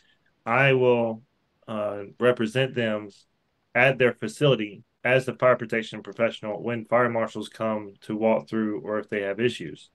[0.47, 1.23] I will
[1.69, 3.11] uh, represent them
[3.75, 8.81] at their facility as the fire protection professional when fire marshals come to walk through
[8.81, 9.91] or if they have issues.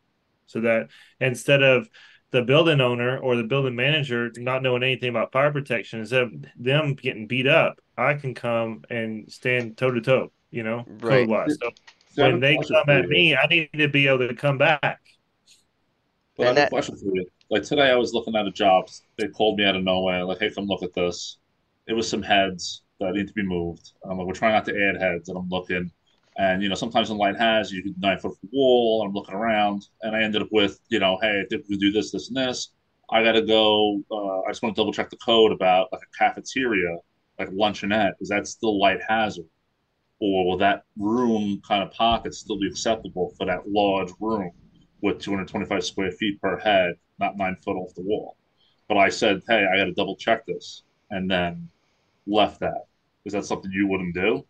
[0.48, 0.90] So that
[1.20, 1.88] instead of
[2.32, 6.34] the building owner or the building manager not knowing anything about fire protection, instead of
[6.58, 11.28] them getting beat up, I can come and stand toe to toe, you know, Right.
[11.28, 11.58] code wise.
[11.62, 11.70] So
[12.12, 15.00] So when they come at me, I need to be able to come back.
[16.38, 17.26] But I have that- a question for you.
[17.50, 18.88] Like today, I was looking at a job.
[19.18, 20.24] They called me out of nowhere.
[20.24, 21.38] Like, hey, come look at this.
[21.88, 23.92] It was some heads that need to be moved.
[24.04, 25.30] I'm like, we're trying not to add heads.
[25.30, 25.92] And I'm looking,
[26.38, 29.02] and you know, sometimes in light has you could nine foot wall.
[29.02, 31.78] And I'm looking around, and I ended up with, you know, hey, I think we
[31.78, 32.72] do this, this, and this.
[33.12, 34.02] I got to go.
[34.12, 36.98] Uh, I just want to double check the code about like a cafeteria,
[37.40, 38.14] like luncheonette.
[38.22, 39.46] Is that still light hazard?
[40.20, 44.52] Or will that room kind of pocket still be acceptable for that large room?
[45.04, 48.38] with 225 square feet per head, not nine foot off the wall.
[48.88, 51.70] But I said, hey, I got to double check this, and then
[52.26, 52.86] left that.
[53.26, 54.46] Is that something you wouldn't do?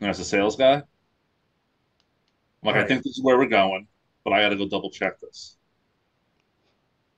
[0.00, 0.82] And as a sales guy, I'm
[2.62, 3.86] like, I think this is where we're going,
[4.24, 5.56] but I got to go double check this.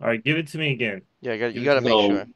[0.00, 1.02] All right, give it to me again.
[1.20, 2.26] Yeah, you got you You got to make sure.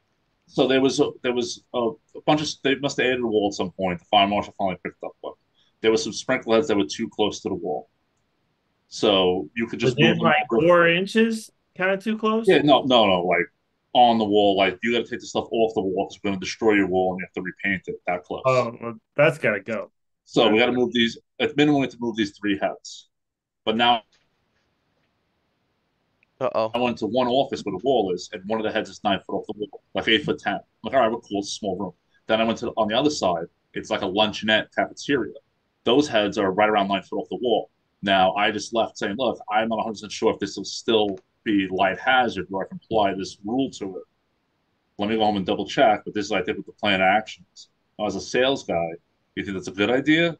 [0.47, 3.27] So there was a, there was a, a bunch of they must have added a
[3.27, 3.99] wall at some point.
[3.99, 5.35] The fire marshal finally picked up one.
[5.81, 7.89] There was some sprinkler heads that were too close to the wall,
[8.89, 12.47] so you could just Within move them like four inches, kind of too close.
[12.47, 13.47] Yeah, no, no, no, like
[13.95, 14.57] on the wall.
[14.57, 16.73] Like you got to take the stuff off the wall because we're going to destroy
[16.75, 18.43] your wall and you have to repaint it that close.
[18.45, 19.91] Oh, well, that's got to go.
[20.25, 21.17] so we got to move these.
[21.41, 23.09] At minimum, we have to move these three heads.
[23.65, 24.03] But now
[26.41, 26.71] Uh oh.
[26.75, 29.01] I went to one office where the wall is, and one of the heads is
[29.05, 30.55] nine foot off the wall, like eight foot ten.
[30.55, 31.41] I'm like, all right, we're cool.
[31.41, 31.93] It's a small room.
[32.27, 33.47] Then I went to on the other side.
[33.75, 35.35] It's like a luncheonette cafeteria.
[35.85, 37.71] Those heads are right around nine foot off the wall.
[38.03, 41.19] Now I just left saying, look, I'm not 100 percent sure if this will still
[41.45, 44.03] be light hazard where I can apply this rule to it.
[44.99, 46.03] Let me go home and double check.
[46.05, 47.45] But this is, I think, with the plan of action.
[47.99, 48.89] Now, as a sales guy,
[49.35, 50.37] you think that's a good idea,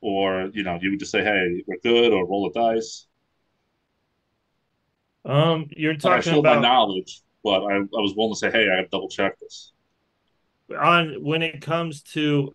[0.00, 3.06] or you know, you would just say, hey, we're good, or roll the dice.
[5.24, 8.38] Um, you're Like, I talking showed my about knowledge, but I, I was willing to
[8.38, 9.72] say, hey, I got to double check this.
[10.74, 12.54] on when it comes to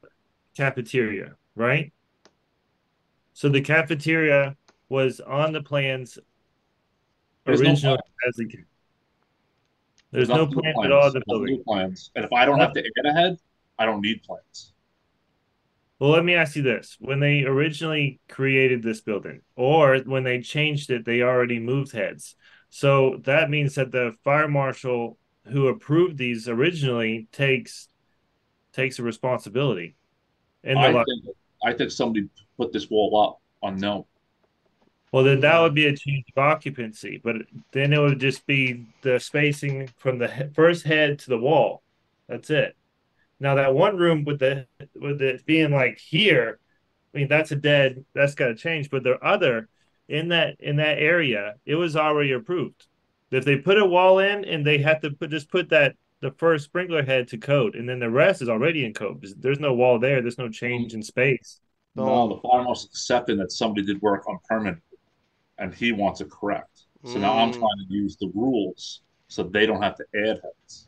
[0.56, 1.94] cafeteria, right?
[3.34, 4.56] So the cafeteria
[4.90, 6.18] was on the plans
[7.48, 8.44] There's no as a.
[10.12, 11.02] There's no Nothing plan but at all.
[11.02, 11.14] plans.
[11.14, 11.64] The building.
[11.64, 12.12] plans.
[12.16, 13.38] And if I don't have to get ahead,
[13.78, 14.74] I don't need plans.
[16.00, 20.42] Well, let me ask you this: when they originally created this building, or when they
[20.42, 22.36] changed it, they already moved heads.
[22.70, 27.88] So that means that the fire marshal who approved these originally takes
[28.74, 29.96] takes a responsibility.
[30.64, 34.06] And I think I think somebody put this wall up unknown.
[35.18, 37.38] Well, then that would be a change of occupancy, but
[37.72, 41.82] then it would just be the spacing from the he- first head to the wall.
[42.30, 42.78] That's it.
[43.40, 46.60] Now that one room with the with it being like here,
[47.16, 48.06] I mean that's a dead.
[48.14, 48.92] That's got to change.
[48.92, 49.70] But the other
[50.08, 52.86] in that in that area, it was already approved.
[53.32, 56.30] If they put a wall in and they have to put just put that the
[56.38, 59.26] first sprinkler head to code, and then the rest is already in code.
[59.40, 60.22] There's- no wall there.
[60.22, 61.60] There's no change in space.
[61.96, 64.80] No, the marshal's accepting that somebody did work on permanent,
[65.60, 66.82] and he wants it correct.
[67.06, 67.60] So now I'm Mm.
[67.60, 70.88] trying to use the rules so they don't have to add heads.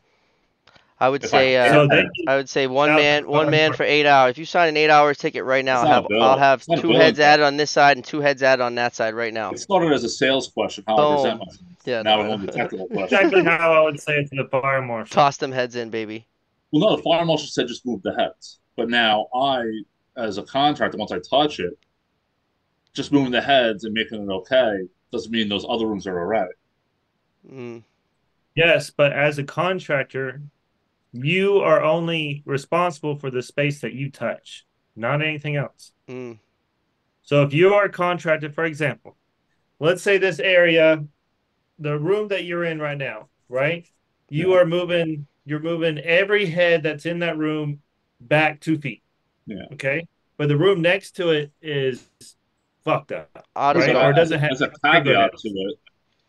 [1.02, 3.48] I would If say I uh, So they I would say one Now- man one
[3.50, 4.32] man for eight hours.
[4.32, 6.06] If you sign an eight hours ticket right now, I'll have.
[6.20, 8.62] I'll have It's not a two heads added on this side and two heads added
[8.62, 9.50] on that side right now.
[9.50, 11.60] it started as a sales question, how I present myself.
[11.86, 12.46] Yeah, now no, we're no.
[12.52, 13.04] technical question.
[13.18, 15.14] exactly how I would say it to the fire marshal.
[15.14, 16.26] Toss them heads in, baby.
[16.70, 18.58] Well, no, the fire marshal said just move the heads.
[18.76, 19.62] But now I,
[20.18, 21.78] as a contractor, once I touch it,
[22.92, 24.78] just moving the heads and making it okay
[25.12, 26.50] doesn't mean those other rooms are all right.
[27.50, 27.82] Mm.
[28.54, 30.42] Yes, but as a contractor,
[31.12, 35.92] you are only responsible for the space that you touch, not anything else.
[36.08, 36.38] Mm.
[37.22, 39.16] So if you are a contractor, for example,
[39.78, 41.04] let's say this area,
[41.78, 43.86] the room that you're in right now, right?
[44.28, 44.58] You Yeah.
[44.60, 47.80] are moving, you're moving every head that's in that room
[48.20, 49.02] back two feet.
[49.46, 49.64] Yeah.
[49.72, 50.06] Okay.
[50.36, 52.06] But the room next to it is
[52.84, 53.28] fucked up.
[53.56, 55.78] Right, or as, doesn't have as a caveat to it,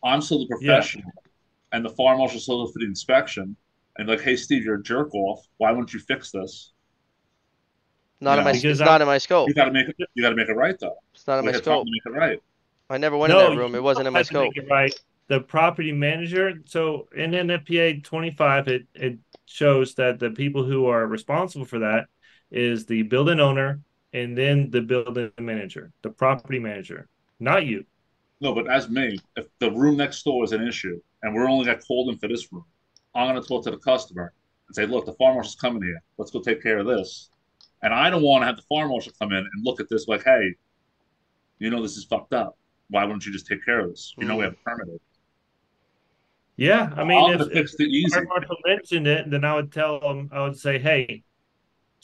[0.03, 1.11] I'm still the professional,
[1.71, 3.55] and the fire marshal's still for the inspection.
[3.97, 5.45] And like, hey, Steve, you're a jerk off.
[5.57, 6.71] Why wouldn't you fix this?
[8.23, 8.43] not in Yeah.
[8.45, 9.47] my Because it's I- not in my scope.
[9.47, 9.95] You got to make it.
[10.13, 10.95] You got to make it right, though.
[11.13, 11.85] It's not in We my scope.
[11.85, 12.39] to make it right.
[12.89, 13.73] I never went No, in that room.
[13.75, 14.53] It wasn't in my scope.
[14.55, 14.93] make it right.
[15.27, 16.53] The property manager.
[16.65, 22.05] So in NFPA 25, it it shows that the people who are responsible for that
[22.51, 23.79] is the building owner
[24.13, 27.07] and then the building manager, the property manager,
[27.39, 27.85] not you.
[28.41, 31.65] No, but as me, if the room next door is an issue and we're only
[31.65, 32.65] got called in for this room,
[33.13, 34.33] I'm going to talk to the customer
[34.67, 36.01] and say, "Look, the fire marshal's coming here.
[36.17, 37.29] Let's go take care of this."
[37.83, 40.07] And I don't want to have the fire marshal come in and look at this
[40.07, 40.55] like, "Hey,
[41.59, 42.57] you know this is fucked up.
[42.89, 44.13] Why wouldn't you just take care of this?
[44.17, 45.01] You know we have a permit."
[46.57, 48.09] Yeah, I mean, gonna if, if it easy.
[48.09, 51.23] fire marshal mentioned it, then I would tell them, I would say, hey,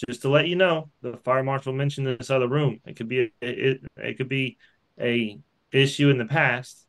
[0.07, 2.79] just to let you know, the fire marshal mentioned this other room.
[2.86, 4.57] It could be a, it, it could be
[4.99, 5.39] a
[5.71, 6.86] issue in the past.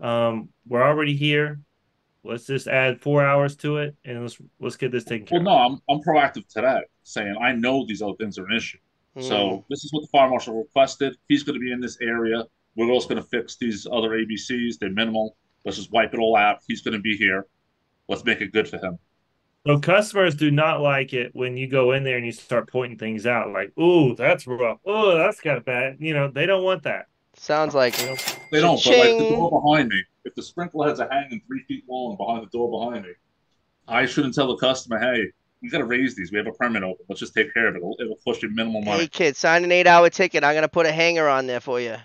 [0.00, 1.60] Um, we're already here.
[2.24, 5.44] Let's just add four hours to it, and let's let's get this taken care Well,
[5.44, 8.78] no, I'm I'm proactive today, saying I know these other things are an issue.
[9.16, 9.22] Mm.
[9.22, 11.16] So this is what the fire marshal requested.
[11.28, 12.44] He's going to be in this area.
[12.76, 14.78] We're also going to fix these other ABCs.
[14.78, 15.36] They're minimal.
[15.64, 16.58] Let's just wipe it all out.
[16.66, 17.46] He's going to be here.
[18.08, 18.98] Let's make it good for him.
[19.68, 22.96] So customers do not like it when you go in there and you start pointing
[22.96, 24.78] things out, like, "Ooh, that's rough.
[24.86, 27.06] Oh, that's kind of bad." You know, they don't want that.
[27.36, 28.16] Sounds like You know?
[28.50, 31.62] They don't, but like the door behind me, if the sprinkler heads are hanging three
[31.68, 33.12] feet long behind the door behind me,
[33.86, 35.26] I shouldn't tell the customer, "Hey,
[35.60, 36.32] we got to raise these.
[36.32, 37.04] We have a permit open.
[37.10, 37.78] Let's just take care of it.
[37.78, 40.44] It'll, it'll cost you minimal money." Hey kid, sign an eight-hour ticket.
[40.44, 41.96] I'm gonna put a hanger on there for you.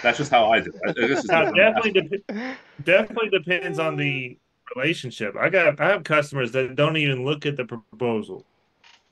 [0.00, 0.70] That's just how I do.
[0.72, 0.96] it.
[0.96, 4.38] I- This is definitely, dep- definitely depends on the
[4.74, 5.36] relationship.
[5.36, 8.44] I got, I have customers that don't even look at the proposal.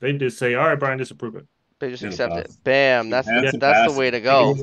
[0.00, 1.46] They just say, "All right, Brian, disapprove it."
[1.78, 2.50] They just accept it.
[2.64, 3.10] Bam.
[3.10, 4.54] That's Handsome the, that's the way to go.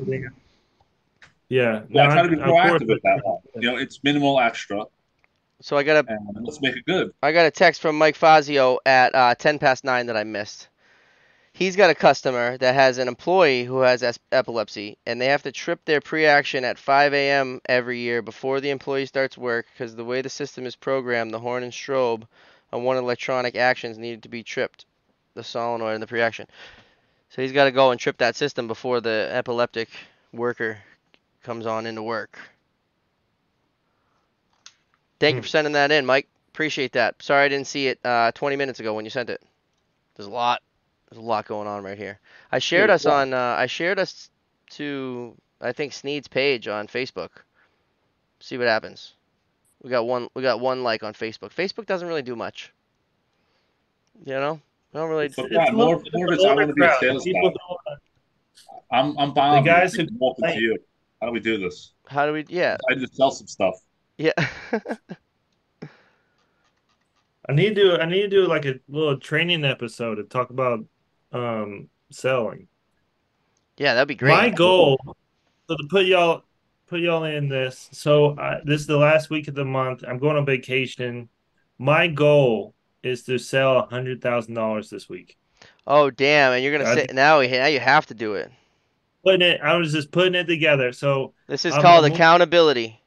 [1.48, 3.38] Yeah, Well, I try to be proactive with that one.
[3.56, 4.84] You know, it's minimal extra,
[5.62, 7.12] So I got a and let's make it good.
[7.22, 10.67] I got a text from Mike Fazio at uh, 10 past 9 that I missed.
[11.58, 15.50] He's got a customer that has an employee who has epilepsy, and they have to
[15.50, 17.60] trip their pre action at 5 a.m.
[17.66, 21.40] every year before the employee starts work because the way the system is programmed, the
[21.40, 22.28] horn and strobe
[22.72, 24.86] on one electronic actions needed to be tripped,
[25.34, 26.46] the solenoid and the pre action.
[27.30, 29.88] So he's got to go and trip that system before the epileptic
[30.32, 30.78] worker
[31.42, 32.38] comes on into work.
[35.20, 35.42] Thank you Hmm.
[35.42, 36.28] for sending that in, Mike.
[36.48, 37.22] Appreciate that.
[37.22, 39.42] Sorry I didn't see it uh, 20 minutes ago when you sent it.
[40.16, 40.62] There's a lot.
[41.10, 42.18] There's a lot going on right here.
[42.52, 43.20] I shared There's us a lot.
[43.28, 43.34] on.
[43.34, 44.30] Uh, I shared us
[44.70, 47.30] to I think Sneed's page on Facebook.
[48.40, 49.14] See what happens.
[49.82, 50.28] We got one.
[50.34, 51.50] We got one like on Facebook.
[51.54, 52.72] Facebook doesn't really do much.
[54.24, 54.60] You know,
[54.94, 55.28] I don't really.
[55.30, 57.52] So, It's yeah, more, little- more of it's I want to be a sales guy.
[58.90, 60.76] I'm I'm buying The guys who walking to you.
[61.20, 61.92] How do we do this?
[62.06, 62.44] How do we?
[62.48, 63.74] Yeah, I just sell some stuff.
[64.18, 64.32] yeah.
[67.48, 70.84] I need to I need to do like a little training episode to talk about
[71.32, 72.68] um selling.
[73.76, 74.32] yeah, that'd be great.
[74.32, 74.98] My goal
[75.68, 76.42] so to put y'all
[76.86, 77.88] put y'all in this.
[77.92, 80.02] So uh, this is the last week of the month.
[80.06, 81.28] I'm going on vacation.
[81.78, 85.36] My goal is to sell a hundred thousand dollars this week.
[85.86, 86.52] Oh damn!
[86.52, 87.40] And you're gonna I sit now.
[87.40, 88.50] Now you have to do it.
[89.24, 90.92] Putting it, I was just putting it together.
[90.92, 93.00] So This is I'm- called I'm- accountability.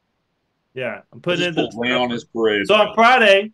[0.74, 1.72] yeah, I'm putting Just it.
[1.72, 2.68] put rain on his parade.
[2.68, 3.52] So on Friday,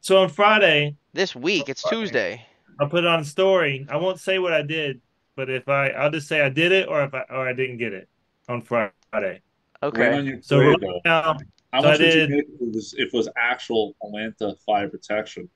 [0.00, 1.96] so on Friday, This week, it's Friday.
[1.96, 2.46] Tuesday.
[2.80, 3.86] I'll put it on story.
[3.88, 5.00] I won't say what I did,
[5.36, 7.78] but if I, I'll just say I did it or if I or I didn't
[7.78, 8.08] get it
[8.48, 8.92] on Friday.
[9.12, 9.42] Rain
[9.82, 10.18] Okay.
[10.18, 11.36] on your So right now,
[11.72, 14.88] How so I much would you make if it was, it was actual Atlanta fire
[14.88, 15.48] protection?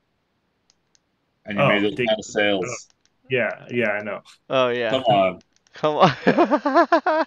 [1.47, 2.67] And you Oh, made those dig- kind of sales.
[2.69, 2.95] Oh,
[3.31, 4.21] yeah, yeah, I know.
[4.51, 4.91] Oh yeah.
[4.91, 5.41] Come on.
[5.75, 6.13] Come on.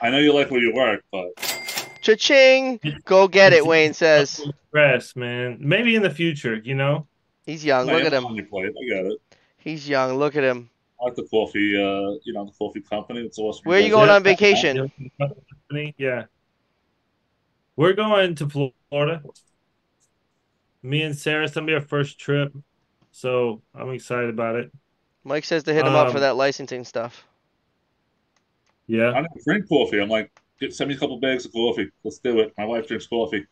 [0.00, 1.28] I know you like where you work, but
[2.02, 2.78] Cha-ching!
[3.04, 4.40] Go get it, Wayne says.
[4.68, 5.58] Stress, man.
[5.60, 7.08] Maybe in the future, you know.
[7.46, 7.88] He's young.
[7.88, 8.26] I Look at him.
[8.26, 8.66] on your plate.
[8.78, 9.18] I get it.
[9.58, 10.18] He's young.
[10.18, 10.68] Look at him.
[11.00, 13.20] I like the coffee, uh, you know, the coffee company.
[13.20, 13.62] It's awesome.
[13.64, 14.90] Where are you going are- on vacation?
[15.98, 16.24] Yeah,
[17.74, 19.20] we're going to Florida.
[20.82, 22.52] Me and Sarah, it's gonna be our first trip,
[23.10, 24.70] so I'm excited about it.
[25.24, 27.26] Mike says to hit him up for Um, that licensing stuff.
[28.86, 30.00] Yeah, I don't drink coffee.
[30.00, 30.30] I'm like,
[30.60, 31.90] get, send me a couple bags of coffee.
[32.04, 32.52] Let's do it.
[32.56, 33.44] My wife drinks coffee.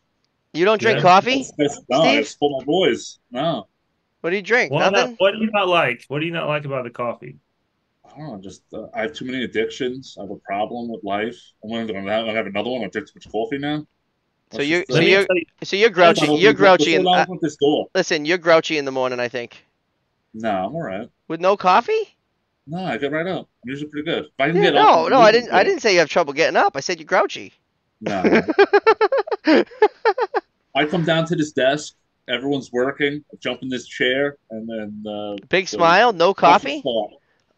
[0.52, 1.02] You don't drink Yeah.
[1.02, 1.38] coffee?
[1.38, 2.18] That's, that's, no, Steve?
[2.20, 3.18] it's for my boys.
[3.32, 3.66] No,
[4.24, 4.72] What do you drink?
[4.72, 5.16] Why not- Nothing?
[5.18, 6.02] what do you not like?
[6.08, 7.36] What do you not like about the coffee?
[8.06, 8.40] I don't know.
[8.40, 10.16] Just uh, I have too many addictions.
[10.18, 11.38] I have a problem with life.
[11.62, 12.82] I'm going to have, I have another one.
[12.82, 13.86] I drink too much coffee now.
[14.50, 16.26] So Let's you're so Let me you're you, so you're grouchy.
[16.36, 16.94] You're grouchy.
[16.94, 17.88] And not uh, open this door.
[17.94, 19.20] listen, you're grouchy in the morning.
[19.20, 19.62] I think
[20.32, 21.10] No, I'm all right.
[21.28, 22.16] with no coffee.
[22.66, 23.50] No, I get right up.
[23.62, 24.24] I'm usually pretty good.
[24.24, 25.54] If I can Yeah, get no, up, no, I'm I usually didn't.
[25.54, 26.78] I didn't say you have trouble getting up.
[26.78, 27.52] I said you're grouchy.
[28.00, 28.22] No.
[30.74, 31.94] I come down to this desk.
[32.28, 33.24] Everyone's working.
[33.32, 36.82] I jump in this chair, and then uh, Big So- smile, no coffee.
[36.84, 37.10] Oh,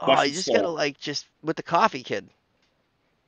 [0.08, 2.28] Watch you just gotta like just with the coffee, kid.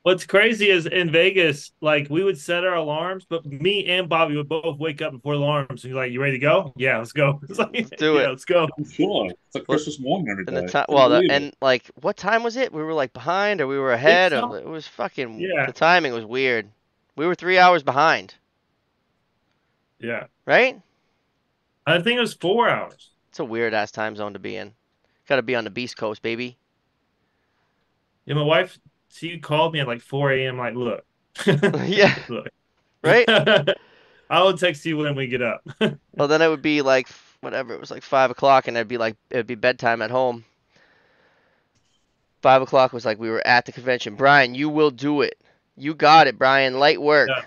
[0.02, 4.36] what's crazy is in Vegas, like we would set our alarms, but me and Bobby
[4.36, 5.84] would both wake up before alarms.
[5.84, 6.72] And you're like, "You ready to go?
[6.76, 7.40] Yeah, let's go.
[7.48, 8.28] It's like, Let's do yeah, it.
[8.28, 11.54] let's go." I'm sure it's like Christmas morning every And the time, well, the, and
[11.62, 12.70] like, what time was it?
[12.72, 14.32] We were like behind, or we were ahead.
[14.34, 15.40] Or, it was fucking.
[15.40, 15.66] Yeah.
[15.66, 16.68] The timing was weird.
[17.16, 18.34] We were three hours behind,
[20.00, 20.26] Yeah.
[20.46, 20.80] right?
[21.92, 23.10] I think it was four hours.
[23.30, 24.74] It's a weird ass time zone to be in.
[25.28, 26.58] Got to be on the Beast Coast, baby.
[28.24, 28.78] Yeah, my wife,
[29.10, 30.58] she called me at like 4 a.m.
[30.58, 31.04] Like, look,
[31.46, 32.48] yeah, look,
[33.02, 33.28] right.
[34.30, 35.66] I will text you when we get up.
[36.14, 37.08] Well, then it would be like
[37.40, 37.72] whatever.
[37.72, 40.44] It was like five o'clock, and it'd be like it'd be bedtime at home.
[42.42, 44.14] Five o'clock was like we were at the convention.
[44.14, 45.40] Brian, you will do it.
[45.76, 46.78] You got it, Brian.
[46.78, 47.28] Light work.
[47.28, 47.44] Yeah.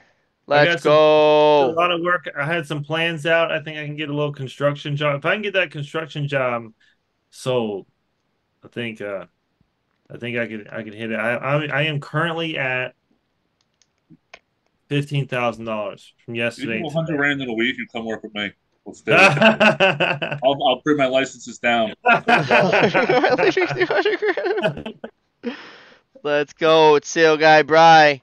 [0.51, 2.29] I Let's got some- a lot of work.
[2.37, 3.51] I had some plans out.
[3.51, 5.17] I think I can get a little construction job.
[5.19, 6.71] If I can get that construction job
[7.29, 7.87] sold,
[8.63, 9.25] I think uh
[10.13, 11.15] I think I could I could hit it.
[11.19, 12.93] I I, I am currently at
[14.89, 16.79] fifteen thousand dollars from yesterday.
[16.79, 18.51] do 100 rand in a week, you come work with me.
[18.85, 19.15] Let's do it.
[19.15, 21.93] That's I'll, I'll bring my licenses down.
[26.23, 26.95] Let's go.
[26.95, 28.21] It's sale guy Bry.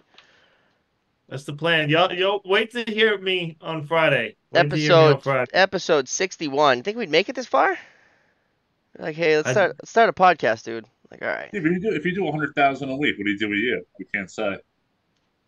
[1.29, 1.89] The plan.
[1.91, 4.37] Y'all, y'all wait to hear me on Friday.
[4.53, 5.51] Wait to hear me on Episode Friday.
[5.55, 6.83] episode sixty one.
[6.83, 7.77] Think we'd make it this far?
[8.99, 10.85] Like, hey, let's I- start let's start a podcast, dude.
[11.11, 11.49] Like, all right.
[11.53, 13.81] If you do, if you do 100,000 a week, what do you do a year?
[13.99, 14.59] We can't say.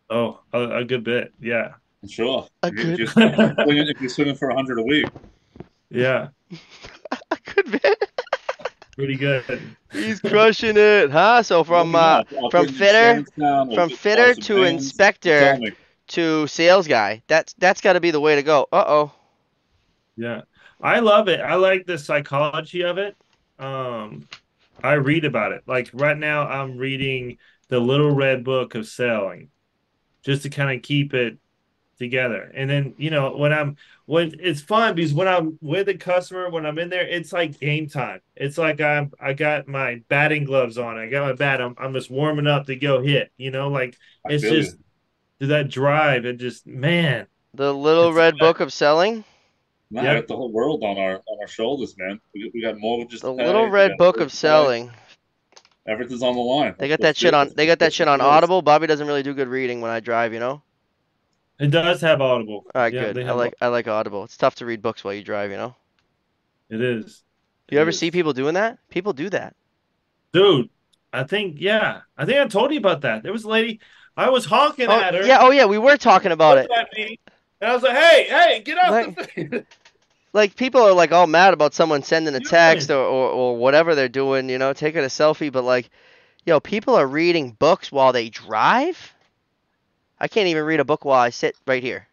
[0.08, 1.34] Oh, a, a good bit.
[1.38, 1.72] Yeah,
[2.08, 2.46] Sure.
[2.62, 5.04] A If, you, good- just, swinging, if you're swimming for 100 a week,
[5.90, 6.28] yeah,
[7.30, 8.09] A good bit.
[8.96, 9.44] Pretty good.
[9.92, 11.42] He's crushing it, huh?
[11.42, 15.58] So from uh, you know, I'll from fitter- insurance down, or from fitter to inspector
[16.08, 17.22] to sales guy.
[17.26, 18.66] That's that's got to be the way to go.
[18.72, 19.12] Uh oh.
[20.16, 20.42] Yeah,
[20.80, 21.40] I love it.
[21.40, 23.16] I like the psychology of it.
[23.58, 24.28] Um,
[24.82, 25.62] I read about it.
[25.66, 27.38] Like right now, I'm reading
[27.68, 29.50] the Little Red Book of Selling,
[30.24, 31.38] just to kind of keep it
[32.00, 32.50] together.
[32.54, 33.76] And then you know when I'm
[34.06, 37.60] when it's fun because when I'm with a customer, when I'm in there, it's like
[37.60, 38.20] game time.
[38.34, 40.98] It's like I'm I got my batting gloves on.
[40.98, 41.60] I got my bat.
[41.60, 43.30] I'm I'm just warming up to go hit.
[43.36, 43.96] You know, like
[44.28, 44.62] I it's feel you.
[44.62, 44.76] just
[45.40, 46.24] that drive.
[46.24, 47.28] It just man.
[47.54, 48.40] The little red good.
[48.40, 49.24] book of selling.
[49.92, 50.20] No, Yeah.
[50.20, 52.20] we the whole world on our on our shoulders, man.
[52.34, 53.20] We, we got mortgages.
[53.22, 54.36] The to pay, little red book of to pay.
[54.36, 54.90] selling.
[55.86, 56.74] Everything's on the line.
[56.78, 57.52] They got Let's that shit do on.
[57.56, 58.20] They got that shit on.
[58.20, 58.62] Audible.
[58.62, 60.32] Bobby doesn't really do good reading when I drive.
[60.32, 60.62] You know.
[61.60, 62.64] It does have Audible.
[62.74, 63.26] All right, Yeah, good.
[63.28, 64.24] I like I like Audible.
[64.24, 65.50] It's tough to read books while you drive.
[65.50, 65.76] You know.
[66.70, 67.22] It is.
[67.70, 67.98] You It ever is.
[67.98, 68.78] see people doing that?
[68.88, 69.54] People do that.
[70.32, 70.70] Dude,
[71.12, 72.00] I think yeah.
[72.16, 73.22] I think I told you about that.
[73.22, 73.80] There was a lady
[74.16, 75.24] I was honking Oh, at her.
[75.26, 75.38] yeah.
[75.40, 75.66] Oh yeah.
[75.66, 76.70] We were talking about it.
[76.96, 77.18] me,
[77.60, 79.66] and I was like, "Hey, hey, get off Like- the thing."
[80.32, 83.96] Like people are like all mad about someone sending a text or, or, or whatever
[83.96, 85.90] they're doing, you know, taking a selfie, but like,
[86.46, 89.12] yo, people are reading books while they drive.
[90.20, 92.06] I can't even read a book while I sit right here.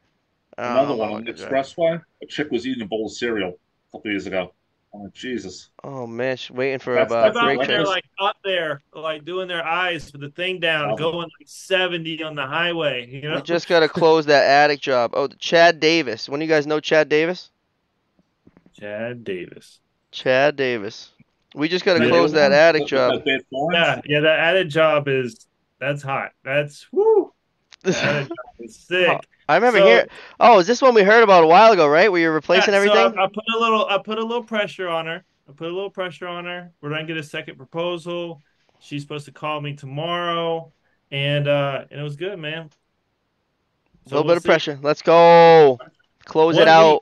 [0.57, 2.01] Another one on the expressway.
[2.23, 4.53] A chick was eating a bowl of cereal a couple years ago.
[4.93, 5.69] I'm Jesus.
[5.83, 8.81] Oh man, she's waiting for That's- about that's About break when they're like up there,
[8.93, 10.95] like doing their eyes for the thing down, Oh.
[10.95, 13.05] going like seventy on the highway.
[13.07, 15.11] You know, We just gotta close that attic job.
[15.13, 16.27] Oh, Chad Davis.
[16.29, 17.51] When you guys know Chad Davis?
[18.79, 19.79] Chad Davis.
[20.11, 21.11] Chad Davis.
[21.53, 22.09] We just gotta Yeah.
[22.09, 23.23] close that attic job.
[23.25, 23.43] that?
[23.69, 24.19] Yeah, yeah.
[24.21, 25.47] That added job is
[25.79, 26.31] that's hot.
[26.43, 27.33] That's woo.
[27.93, 29.27] That added job sick.
[29.49, 30.07] I remember So- hearing.
[30.39, 32.11] Oh, is this one we heard about a while ago, right?
[32.11, 33.19] Where you're replacing Yeah, so everything?
[33.19, 35.23] I, I put a little, I put a little pressure on her.
[35.49, 36.71] I put a little pressure on her.
[36.81, 38.41] We're gonna get a second proposal.
[38.79, 40.71] She's supposed to call me tomorrow,
[41.11, 42.69] and uh, and it was good, man.
[44.05, 44.77] A little we'll bit of pressure.
[44.81, 45.79] Let's go.
[46.25, 47.01] Close One it out.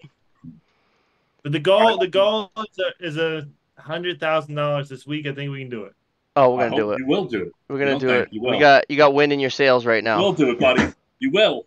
[1.44, 3.48] But the goal, the goal is a, is a
[3.80, 5.28] hundred thousand dollars this week.
[5.28, 5.94] I think we can do it.
[6.36, 7.00] Oh, we're gonna do hope it.
[7.00, 7.54] You will do it.
[7.70, 8.30] We're gonna don't do it.
[8.32, 10.18] you We got you got wind in your sails right now.
[10.18, 10.94] You will do it, buddy.
[11.20, 11.66] You will.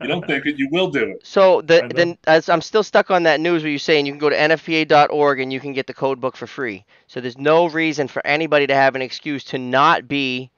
[0.00, 1.26] You don't think it, you will do it.
[1.26, 4.18] So the then as I'm still stuck on that news where you're saying you can
[4.18, 6.84] go to nfpa.org and you can get the code book for free.
[7.06, 10.50] So there's no reason for anybody to have an excuse to not be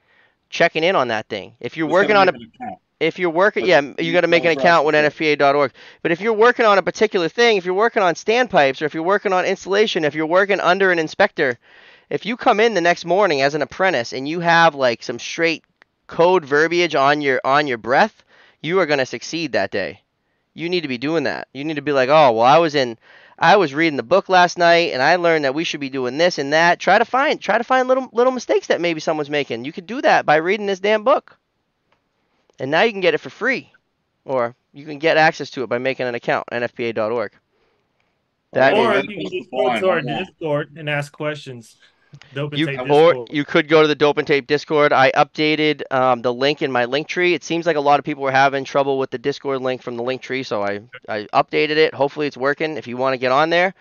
[0.49, 1.55] checking in on that thing.
[1.59, 2.79] If you're Just working on a make an account.
[2.99, 5.71] if you're working But yeah you you got to make an account with nfpa.org
[6.01, 8.93] but if you're working on a particular thing if you're working on standpipes or if
[8.93, 11.57] you're working on installation if you're working under an inspector
[12.09, 15.19] if you come in the next morning as an apprentice and you have like some
[15.19, 15.63] straight
[16.07, 18.23] code verbiage on your on your breath
[18.61, 20.01] you are going to succeed that day
[20.53, 22.75] you need to be doing that you need to be like oh well i was
[22.75, 22.97] in
[23.39, 26.17] i was reading the book last night and i learned that we should be doing
[26.17, 29.29] this and that try to find try to find little little mistakes that maybe someone's
[29.29, 31.37] making you could do that by reading this damn book
[32.59, 33.71] and now you can get it for free,
[34.25, 37.31] or you can get access to it by making an account nfpa.org.
[38.53, 40.01] That or is- you can just go to our?
[40.01, 41.75] Discord and ask questions.
[42.33, 43.29] Dope You or Discord.
[43.29, 44.93] you could go to the Dope and Tape Discord.
[44.93, 47.33] I updated um, the link in my link tree.
[47.33, 49.97] It seems like a lot of people were having trouble with the Discord link from
[49.97, 51.93] the link tree, so I I updated it.
[51.93, 52.77] Hopefully it's working.
[52.77, 53.73] If you want to get on there,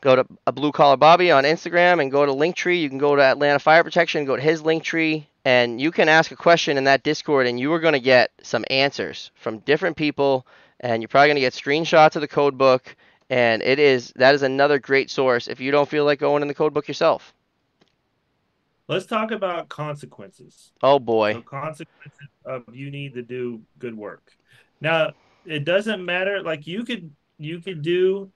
[0.00, 2.80] go to a blue collar Bobby on Instagram and go to Linktree.
[2.80, 6.30] You can go to Atlanta Fire Protection, go to his Linktree, and you can ask
[6.30, 9.96] a question in that Discord, and you are going to get some answers from different
[9.96, 10.46] people,
[10.80, 12.96] and you're probably going to get screenshots of the code book
[13.30, 16.48] And it is that is another great source if you don't feel like going in
[16.48, 17.34] the code book yourself.
[18.88, 20.72] Let's talk about consequences.
[20.82, 21.40] Oh So boy.
[21.42, 24.32] consequences of you need to do good work.
[24.80, 25.12] Now,
[25.44, 26.42] it doesn't matter.
[26.42, 28.30] Like you could you could do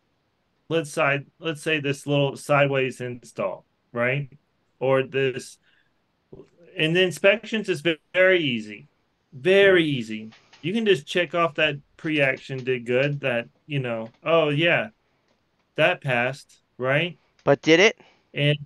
[0.68, 4.30] let's side let's say this little sideways install, right?
[4.78, 5.58] Or this
[6.76, 7.82] and the inspections is
[8.14, 8.88] very easy.
[9.32, 10.30] Very easy.
[10.62, 14.88] You can just check off that pre-action did good, that, you know, oh yeah,
[15.76, 17.18] that passed, right?
[17.44, 17.98] But did it?
[18.34, 18.58] And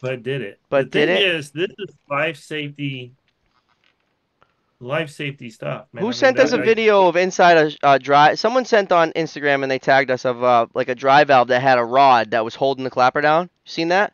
[0.00, 0.60] but did it?
[0.68, 1.34] But the did thing it?
[1.34, 3.12] is, this is life safety,
[4.80, 6.00] life safety stuff, man.
[6.00, 8.38] I Who mean, sent us a video of inside a uh, drive?
[8.38, 11.60] Someone sent on Instagram and they tagged us of uh, like a dry valve that
[11.62, 13.44] had a rod that was holding the clapper down.
[13.64, 14.12] You Seen that?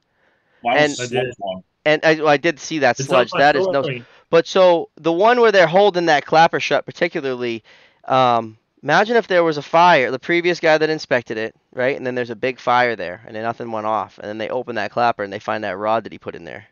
[0.62, 1.64] Mine And- was I a sludge did.
[1.87, 3.30] And I, I did see that It's sludge.
[3.32, 3.85] That is no.
[4.30, 7.62] But so the one where they're holding that clapper shut, particularly,
[8.05, 10.11] um, imagine if there was a fire.
[10.11, 13.35] The previous guy that inspected it, right, and then there's a big fire there, and
[13.35, 16.05] then nothing went off, and then they open that clapper and they find that rod
[16.05, 16.66] that he put in there.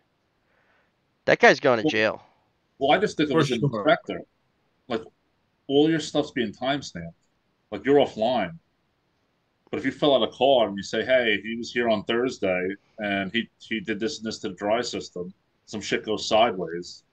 [1.24, 2.22] That guy's going to jail.
[2.78, 3.80] Well, I just think of For it as an sure.
[3.80, 4.20] inspector.
[4.88, 5.02] Like
[5.68, 7.14] all your stuff's being timestamped.
[7.70, 8.58] Like you're offline.
[9.70, 12.04] But if you fill out a card and you say, "Hey, he was here on
[12.04, 15.32] Thursday and he he did this and this to the dry system,"
[15.64, 17.04] some shit goes sideways,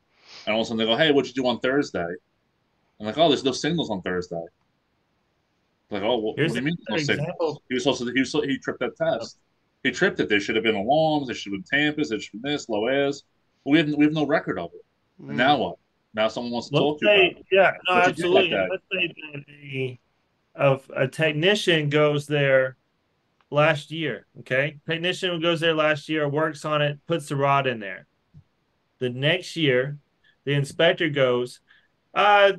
[0.46, 2.14] and all of a sudden they go, "Hey, what'd you do on Thursday?"
[3.00, 4.44] I'm like, "Oh, there's no signals on Thursday."
[5.90, 7.20] Like, oh, what, Here's what do you mean no another signals?
[7.20, 7.64] example.
[7.70, 9.40] He was supposed to he was he tripped that test.
[9.84, 10.30] He tripped it.
[10.30, 11.28] There should have been alarms.
[11.28, 12.10] There should have been tampers.
[12.10, 13.24] There should have been this, low airs.
[13.66, 14.86] But we have we have no record of it.
[15.24, 15.36] Mm.
[15.36, 15.76] now what?
[16.14, 17.46] Now someone wants to Let's talk to you about say, it.
[17.52, 18.50] yeah, no, What'd you do that absolutely.
[18.50, 18.68] day?
[18.70, 20.00] Let's say that a,
[20.56, 22.78] of a technician goes there
[23.52, 24.28] last year.
[24.40, 28.08] Okay, technician goes there last year, works on it, puts the rod in there.
[29.00, 29.98] The next year,
[30.46, 31.62] the inspector goes,
[32.14, 32.54] uh,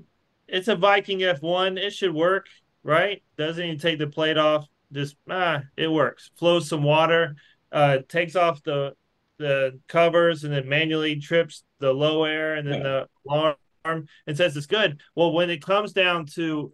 [0.48, 1.78] it's a Viking F1.
[1.78, 2.46] It should work,
[2.82, 3.22] right?
[3.36, 4.66] Doesn't even take the plate off.
[4.92, 6.30] Just ah, it works.
[6.36, 7.36] Flows some water,
[7.72, 8.94] uh, takes off the
[9.38, 14.56] the covers, and then manually trips the low air and then the alarm and says
[14.56, 15.00] it's good.
[15.14, 16.72] Well, when it comes down to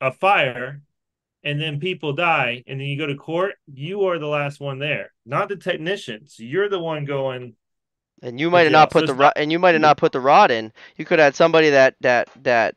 [0.00, 0.82] a fire
[1.42, 4.78] and then people die and then you go to court, you are the last one
[4.78, 6.38] there, not the technicians.
[6.38, 7.54] You're the one going,
[8.22, 10.20] And you might have not put the rod, and you might have not put the
[10.20, 10.72] rod in.
[10.96, 12.76] You could have had somebody that that that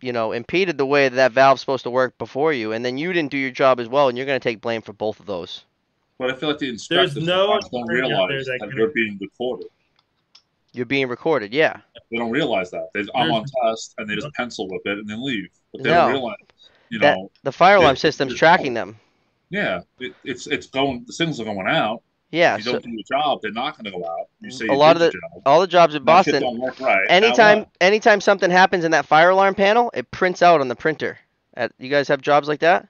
[0.00, 2.98] you know impeded the way that, that valve's supposed to work before you, and then
[2.98, 5.20] you didn't do your job as well, and you're going to take blame for both
[5.20, 5.64] of those.
[6.18, 8.68] But I feel like the inspectors no sometimes don't attorney out there realize that that
[8.70, 9.68] can- they're being recorded.
[10.72, 11.78] You're being recorded, yeah.
[12.10, 12.88] They don't realize that.
[12.92, 15.48] They, I'm on test and they just pencil whip it and then leave.
[15.72, 16.02] But they No.
[16.02, 16.36] don't realize,
[16.90, 18.00] you That- know, The fire alarm Yeah.
[18.00, 18.98] system's tracking them.
[19.48, 21.04] yeah, it, it's it's going.
[21.06, 22.02] The signals are going out.
[22.30, 22.54] Yeah.
[22.54, 24.26] If you So don't do your job, they're not going to go out.
[24.40, 25.42] You say A you lot did of your job.
[25.46, 27.06] all the jobs in That Boston, don't work right.
[27.08, 31.18] Anytime anytime something happens in that fire alarm panel, it prints out on the printer.
[31.54, 32.88] At, you guys have jobs like that?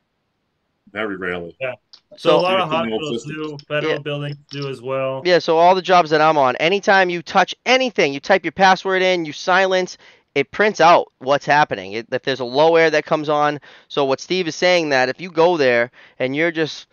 [0.93, 1.55] very rarely.
[1.61, 1.75] so,
[2.17, 3.99] So- a lot of hospitals do, federal Yeah.
[3.99, 5.21] buildings do as well.
[5.27, 8.53] Yeah, so all the jobs that I'm on, anytime you touch anything, you type your
[8.53, 9.99] password in, you silence,
[10.35, 11.93] it prints out what's happening.
[11.93, 15.09] It, if there's a low air that comes on, so what Steve is saying that
[15.11, 16.87] if you go there and you're just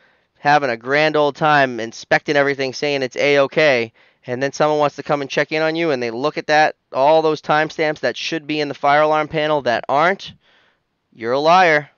[0.44, 3.94] having a grand old time inspecting everything, saying it's a okay,
[4.28, 6.48] and then someone wants to come and check in on you, and they look at
[6.48, 10.34] that, all those timestamps that should be in the fire alarm panel that aren't,
[11.14, 11.90] you're a liar,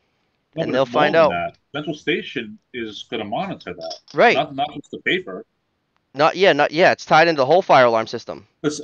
[0.56, 1.32] No, and they'll find out.
[1.32, 1.58] That.
[1.74, 3.96] Central Station is going to monitor that.
[4.14, 4.36] right?
[4.36, 5.44] Not not just the paper.
[6.14, 6.92] Not yeah, not yeah.
[6.92, 8.46] It's tied into the whole fire alarm system.
[8.62, 8.80] Because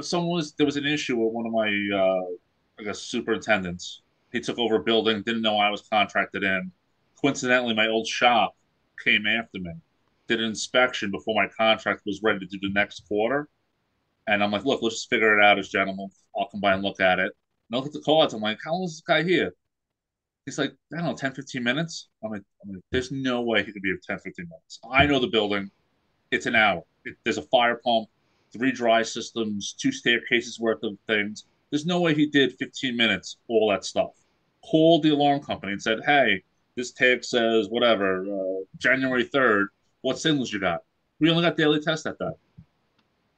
[0.00, 2.24] someone was there was an issue with one of my uh,
[2.80, 4.00] I guess superintendents.
[4.32, 6.72] He took over a building, didn't know I was contracted in.
[7.20, 8.56] Coincidentally, my old shop
[9.04, 9.72] came after me,
[10.28, 13.48] did an inspection before my contract was ready to do the next quarter.
[14.26, 16.08] And I'm like, look, let's just figure it out as gentlemen.
[16.36, 17.32] I'll come by and look at it.
[17.70, 18.34] And I look at the cards.
[18.34, 19.52] I'm like, how long is this guy here?
[20.46, 22.08] He's like, I don't know, 10, 15 minutes.
[22.22, 24.80] I'm like, I'm like there's no way he could be here 10, 15 minutes.
[24.90, 25.70] I know the building.
[26.30, 26.82] It's an hour.
[27.04, 28.08] It, there's a fire pump,
[28.52, 31.46] three dry systems, two staircases worth of things.
[31.70, 34.10] There's no way he did 15 minutes, all that stuff.
[34.64, 36.42] Called the alarm company and said, hey,
[36.76, 39.66] this tag says whatever, uh, January 3rd.
[40.02, 40.80] What signals you got?
[41.20, 42.34] We only got daily test at that.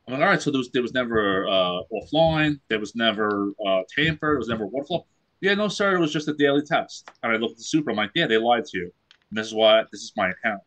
[0.06, 3.52] I'm like, all right, so there was, there was never uh, offline, there was never
[3.66, 5.06] uh, tamper, there was never water flow.
[5.40, 7.10] Yeah, no, sir, it was just a daily test.
[7.22, 8.92] And I looked at the super, I'm like, yeah, they lied to you.
[9.30, 10.60] And this is why this is my account.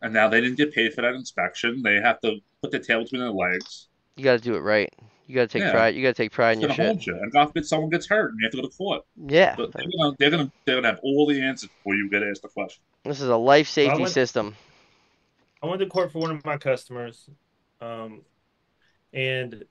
[0.00, 1.82] And now they didn't get paid for that inspection.
[1.82, 3.88] They have to put their tail between their legs.
[4.16, 4.92] You got to do it right.
[5.32, 5.70] You got to take Yeah.
[5.72, 5.94] pride.
[5.94, 6.86] You got to take pride It's in your gonna shit.
[6.88, 7.14] hold you.
[7.22, 9.02] And God forbid someone gets hurt and you have to go to court.
[9.16, 9.54] Yeah.
[9.56, 12.42] But they're gonna they're gonna they're gonna have all the answers before you get asked
[12.42, 12.82] the question.
[13.04, 14.54] This is a life safety went- system.
[15.62, 17.30] I went to court for one of my customers,
[17.80, 18.20] um,
[19.14, 19.64] and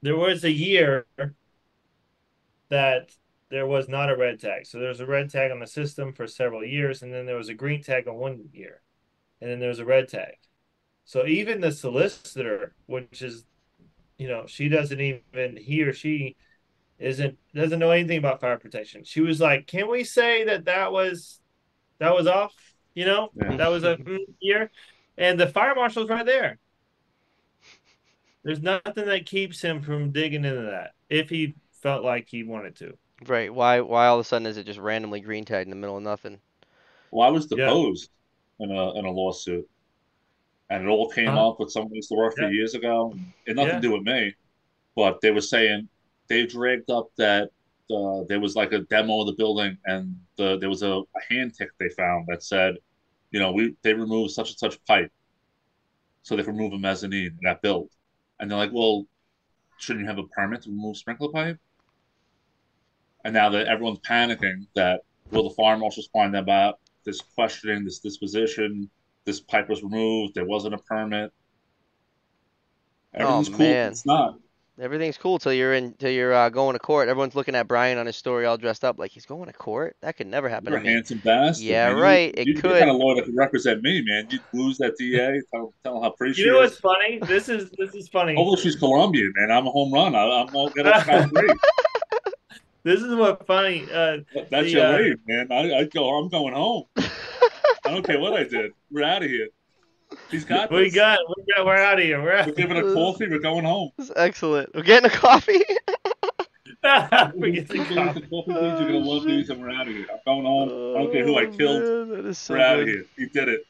[0.00, 1.06] there was a year
[2.68, 3.10] that
[3.50, 4.66] there was not a red tag.
[4.66, 7.36] So there was a red tag on the system for several years, and then there
[7.36, 8.80] was a green tag on one year,
[9.40, 10.34] and then there was a red tag.
[11.04, 13.44] So even the solicitor, which is,
[14.22, 16.36] you know, she doesn't even he or she
[16.98, 19.04] isn't doesn't know anything about fire protection.
[19.04, 21.40] She was like, "Can we say that that was
[22.00, 22.54] that was off?
[22.94, 23.58] You know, Yeah.
[23.58, 24.70] that was a mm, year."
[25.18, 26.58] And the fire marshal's right there.
[28.44, 32.76] There's nothing that keeps him from digging into that if he felt like he wanted
[32.76, 32.96] to.
[33.26, 33.52] Right.
[33.52, 35.96] Why why all of a sudden is it just randomly green tagged in the middle
[35.96, 36.40] of nothing?
[37.12, 37.76] Well, I was Yeah.
[37.76, 38.10] deposed
[38.58, 39.68] in a in a lawsuit,
[40.72, 42.50] and it all came up with someone used to work for Yeah.
[42.50, 43.12] years ago.
[43.44, 43.80] It had nothing Yeah.
[43.80, 44.34] to do with me,
[44.96, 45.88] but they were saying
[46.28, 47.50] they dragged up that
[47.90, 51.20] uh, there was like a demo of the building, and the there was a, a
[51.28, 52.76] hand tick they found that said,
[53.32, 55.12] you know, we they removed such and such pipe,
[56.22, 57.90] so they could remove a mezzanine in that build,
[58.40, 59.06] and they're like, well,
[59.76, 61.58] shouldn't you have a permit to remove sprinkler pipe?
[63.24, 67.84] And now that everyone's panicking that will the fire marshals find them out this questioning,
[67.84, 68.88] this disposition,
[69.24, 71.32] this pipe was removed, there wasn't a permit.
[73.14, 73.56] Everything's cool.
[73.56, 73.92] Oh, man.
[73.92, 74.38] It's not.
[74.80, 77.08] Everything's cool till you're in till you're uh, going to court.
[77.10, 79.96] Everyone's looking at Brian on his story all dressed up like he's going to court.
[80.00, 80.94] That could never happen You're to a me.
[80.94, 81.62] handsome bastard.
[81.64, 81.96] Yeah, man.
[81.98, 82.70] You- right, it You, could.
[82.70, 84.28] You're kind of lawyer that could represent me, man.
[84.30, 87.18] You'd lose that DA, tell, tell how pretty You she know what's funny?
[87.18, 88.34] This is this is funny.
[88.34, 89.50] Hopefully she's Colombian, man.
[89.50, 90.14] I'm a home run.
[90.14, 91.48] I, I'm all gonna scot free.
[92.84, 93.84] This is what funny.
[93.84, 95.52] Uh, That- That's The, your uh, leave, man.
[95.52, 96.18] I, I go.
[96.18, 96.84] I'm going home.
[97.92, 98.72] I don't care what I did.
[98.90, 99.48] We're out of here.
[100.30, 100.94] He's got we this.
[100.94, 102.22] got we got we're out of here.
[102.22, 103.28] We're We're giving a coffee.
[103.28, 103.90] We're going home.
[103.98, 104.74] This is excellent.
[104.74, 105.60] We're getting a coffee.
[106.82, 107.94] Forget the Two coffee.
[107.94, 108.30] days of coffee.
[108.30, 110.06] You're gonna oh, love these, and we're out of here.
[110.10, 110.68] I'm going home.
[110.96, 111.82] I don't care who I Oh, killed.
[111.82, 113.04] man, that is so We're out of here.
[113.18, 113.66] He did it.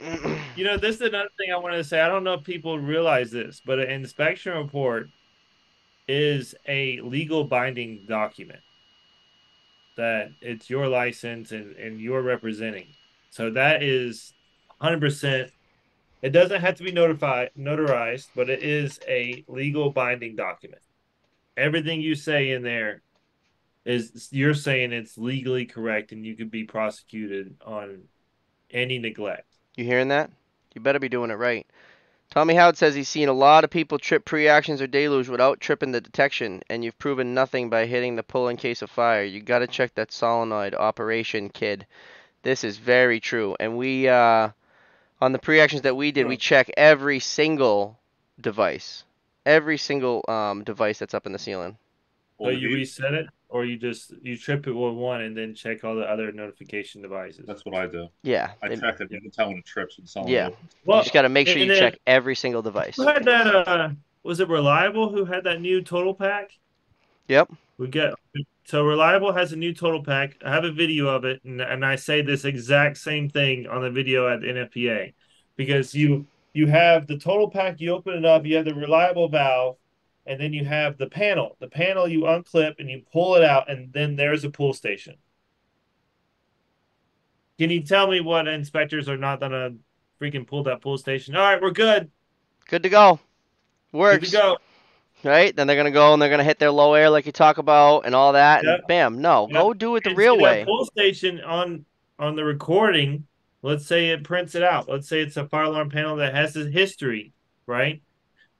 [0.56, 2.00] You know, this is another thing I wanted to say.
[2.00, 5.08] I don't know if people realize this, but an inspection report
[6.08, 8.60] is a legal binding document
[9.96, 12.88] that it's your license and, and you're representing.
[13.30, 14.34] So that is
[14.82, 15.50] 100%.
[16.22, 20.82] It doesn't have to be notified, notarized, but it is a legal binding document.
[21.56, 23.02] Everything you say in there
[23.84, 28.02] is you're saying it's legally correct and you could be prosecuted on
[28.70, 29.46] any neglect.
[29.76, 30.30] You hearing that?
[30.74, 31.66] You better be doing it right.
[32.30, 35.90] Tommy Howard says he's seen a lot of people trip pre-actions or deluge without tripping
[35.90, 39.24] the detection, and you've proven nothing by hitting the pull in case of fire.
[39.24, 41.86] You got to check that solenoid operation, kid.
[42.42, 43.56] This is very true.
[43.60, 44.50] And we, uh,
[45.20, 47.98] on the pre-actions that we did, we check every single
[48.40, 49.04] device,
[49.44, 51.76] every single um, device that's up in the ceiling.
[52.38, 55.84] So you reset it, or you just you trip it with one and then check
[55.84, 57.44] all the other notification devices.
[57.46, 58.08] That's what I do.
[58.22, 58.52] Yeah.
[58.62, 59.10] I they- check it.
[59.10, 60.28] You can tell when it trips and so on.
[60.28, 60.48] Yeah.
[60.86, 62.96] you just got to make sure you then- check every single device.
[62.96, 63.68] who had that?
[63.68, 63.90] Uh,
[64.22, 66.46] was it Reliable who had that new TotalPac?
[67.28, 67.52] Yep.
[67.78, 68.14] We get
[68.64, 70.34] so Reliable has a new TotalPac.
[70.44, 73.82] I have a video of it, and, and I say this exact same thing on
[73.82, 75.12] the video at the NFPA
[75.56, 77.80] because you you have the TotalPac.
[77.80, 78.46] You open it up.
[78.46, 79.76] You have the Reliable valve,
[80.26, 81.56] and then you have the panel.
[81.58, 85.16] The panel you unclip and you pull it out, and then there's a pull station.
[87.58, 89.74] Can you tell me what inspectors are not gonna
[90.20, 91.34] freaking pull that pull station?
[91.34, 92.10] All right, we're good.
[92.68, 93.18] Good to go.
[93.90, 94.30] Good Works.
[94.30, 94.58] to go.
[95.24, 95.54] Right?
[95.54, 98.00] Then they're gonna go and they're gonna hit their low air like you talk about
[98.06, 99.52] and all that, and bam, no, Yep.
[99.62, 100.64] go do it the real way.
[100.64, 101.84] Pull station on
[102.18, 103.26] on the recording.
[103.62, 104.88] Let's say it prints it out.
[104.88, 107.32] Let's say it's a fire alarm panel that has a history,
[107.66, 108.02] right?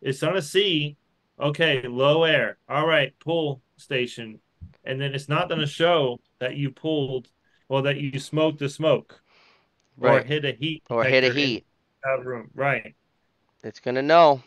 [0.02, 0.96] It's gonna see,
[1.38, 2.58] okay, low air.
[2.68, 4.40] All right, pull station,
[4.84, 7.28] and then it's not gonna show that you pulled
[7.68, 9.22] or that you smoked the smoke
[10.00, 11.64] or hit a heat Or hit a heat.
[12.02, 12.50] that room.
[12.54, 12.94] Right.
[13.62, 14.42] It's gonna know.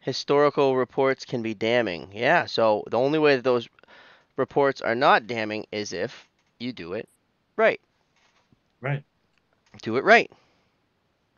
[0.00, 2.10] Historical reports can be damning.
[2.12, 3.68] Yeah, so the only way that those
[4.36, 6.28] reports are not damning is if
[6.58, 7.08] you do it
[7.56, 7.80] right.
[8.80, 9.04] Right.
[9.82, 10.30] Do it right.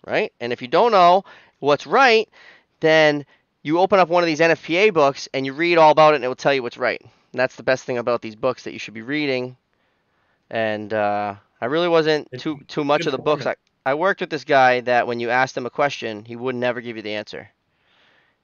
[0.07, 0.33] Right?
[0.41, 1.25] And if you don't know
[1.61, 2.29] what's right,
[2.81, 3.25] then
[3.63, 6.25] you open up one of these NFPA books and you read all about it and
[6.25, 7.01] it will tell you what's right.
[7.01, 9.57] And that's the best thing about these books that you should be reading.
[10.51, 13.47] And uh, I really wasn't It's too too much of the books.
[13.47, 13.55] I.
[13.85, 16.81] I worked with this guy that when you asked him a question, he would never
[16.81, 17.51] give you the answer.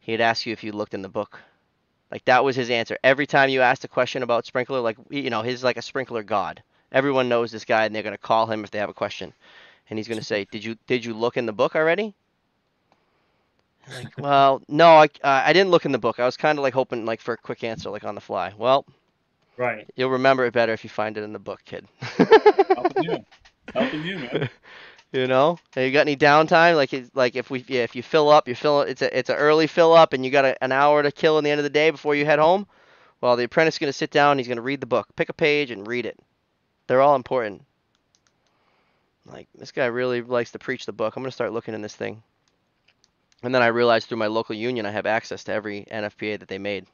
[0.09, 1.41] He'd ask you if you looked in the book.
[2.11, 2.99] Like that was his answer.
[3.05, 6.25] Every time you asked a question about sprinkler, like you know, he's like a sprinkler
[6.25, 6.63] god.
[6.93, 9.35] Everyone knows this guy and they're gonna call him if they have a question.
[9.91, 12.15] And he's gonna say, Did you did you look in the book already?
[13.89, 16.19] Like, well, no, I uh, I didn't look in the book.
[16.21, 18.53] I was kind of like hoping like for a quick answer, like on the fly.
[18.57, 18.85] Well,
[19.57, 19.89] Right.
[19.97, 21.87] you'll remember it better if you find it in the book, kid.
[22.75, 23.25] Helping you.
[23.75, 24.49] Helping you, man.
[25.11, 26.77] You know, Hey, you got any downtime?
[26.77, 29.37] Like, like if we, yeah, if you fill up, you fill it's a, it's an
[29.37, 31.65] early fill up, and you got a, an hour to kill in the end of
[31.65, 32.67] the day before you head home.
[33.23, 34.37] Well, the apprentice is going to sit down.
[34.37, 35.09] He's going to read the book.
[35.17, 36.19] Pick a page and read it.
[36.87, 37.63] They're all important.
[39.25, 41.17] Like this guy really likes to preach the book.
[41.17, 42.23] I'm going to start looking in this thing.
[43.43, 46.49] And then I realized through my local union, I have access to every NFPA that
[46.49, 46.87] they made.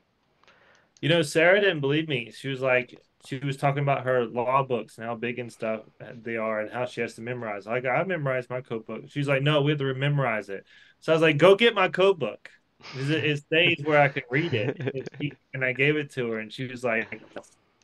[1.01, 2.33] You know, Sarah didn't believe me.
[2.35, 5.81] She was like, she was talking about her law books and how big and stuff
[6.23, 7.67] they are and how she has to memorize.
[7.67, 9.05] Like, I memorized my code book.
[9.09, 10.67] She's like, no, we have to memorize it.
[11.01, 12.51] So I was like, go get my code book.
[12.97, 15.09] It stays where I can read it.
[15.55, 17.23] And I gave it to her, and she was like,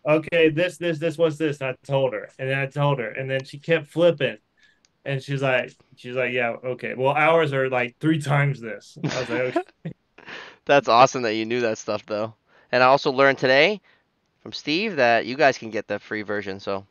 [0.06, 1.60] okay, this, this, this, what's this?
[1.60, 4.38] And I told her, and then I told her, and then she kept flipping.
[5.04, 6.94] And she's like, she's like, yeah, okay.
[6.94, 8.98] Well, ours are like three times this.
[9.02, 9.92] I was like, okay.
[10.66, 12.34] That's awesome that you knew that stuff, though.
[12.72, 13.80] And I also learned today
[14.42, 16.60] from Steve that you guys can get the free version.
[16.60, 16.84] So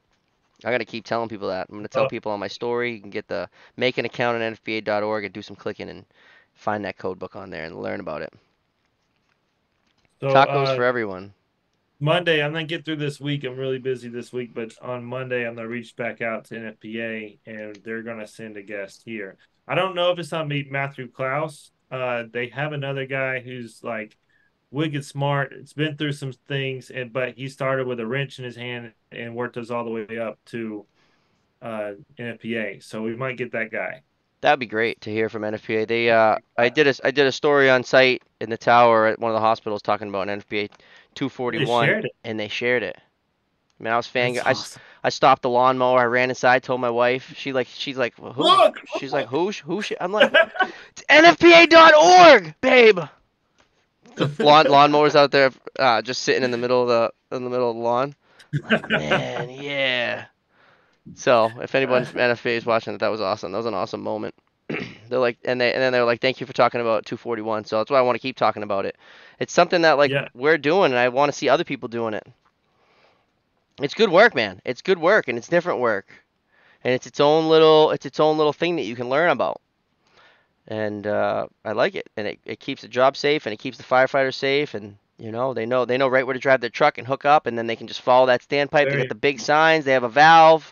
[0.64, 1.68] I got to keep telling people that.
[1.70, 2.10] I'm going to tell Oh.
[2.10, 2.94] people on my story.
[2.94, 6.06] You can get the make an account at nfpa.org and do some clicking and
[6.54, 8.34] find that code book on there and learn about it.
[10.22, 11.34] So, Tacos uh, for everyone.
[12.02, 13.44] Monday, I'm gonna get through this week.
[13.44, 17.40] I'm really busy this week, but on Monday, I'm gonna reach back out to NFPA
[17.46, 19.38] and they're gonna send a guest here.
[19.68, 21.72] I don't know if it's gonna be Matthew Klaus.
[21.92, 24.16] Uh, they have another guy who's like
[24.72, 25.54] wicked smart.
[25.54, 28.94] It's been through some things, and but he started with a wrench in his hand
[29.12, 30.86] and worked us all the way up to
[31.62, 32.84] uh, NFPA.
[32.84, 34.02] So we might get that guy.
[34.42, 35.88] That'd be great to hear from NFPA.
[35.88, 39.20] They uh, I did a I did a story on site in the tower at
[39.20, 40.70] one of the hospitals talking about an NFPA
[41.16, 42.12] 241, shared it.
[42.24, 42.98] and they shared it.
[43.80, 44.36] I mean, I was fang.
[44.36, 44.82] That's I, awesome.
[45.04, 46.00] I stopped the lawnmower.
[46.00, 47.34] I ran inside, told my wife.
[47.36, 48.44] She like she's like who?
[48.44, 48.80] Look!
[49.00, 49.52] She's like who?
[49.52, 49.82] Who?
[49.82, 50.34] sh-" I'm like
[50.92, 53.00] it's NFPA.org, babe.
[54.16, 57.50] The lawn lawnmowers out there, uh, just sitting in the middle of the in the
[57.50, 58.16] middle of the lawn.
[58.62, 60.26] Like, man, yeah.
[61.14, 63.52] So if anyone from NFPA is watching it, that was awesome.
[63.52, 64.36] That was an awesome moment.
[65.10, 67.66] they're like, and they and then they're like, thank you for talking about 241.
[67.66, 68.96] So that's why I want to keep talking about it.
[69.40, 70.30] It's something that like Yeah.
[70.34, 72.26] we're doing, and I want to see other people doing it.
[73.82, 74.62] It's good work, man.
[74.66, 76.08] It's good work, and it's different work,
[76.84, 79.62] and it's its own little it's its own little thing that you can learn about.
[80.70, 83.78] And uh, I like it, and it, it keeps the job safe, and it keeps
[83.78, 86.70] the firefighters safe, and you know they know they know right where to drive their
[86.70, 88.72] truck and hook up, and then they can just follow that standpipe.
[88.86, 89.84] They Very- get the big signs.
[89.86, 90.72] They have a valve.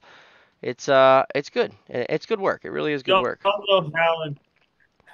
[0.61, 1.71] It's uh, it's good.
[1.89, 2.61] It's good work.
[2.63, 3.41] It really is good don't, work.
[3.43, 4.35] don't know how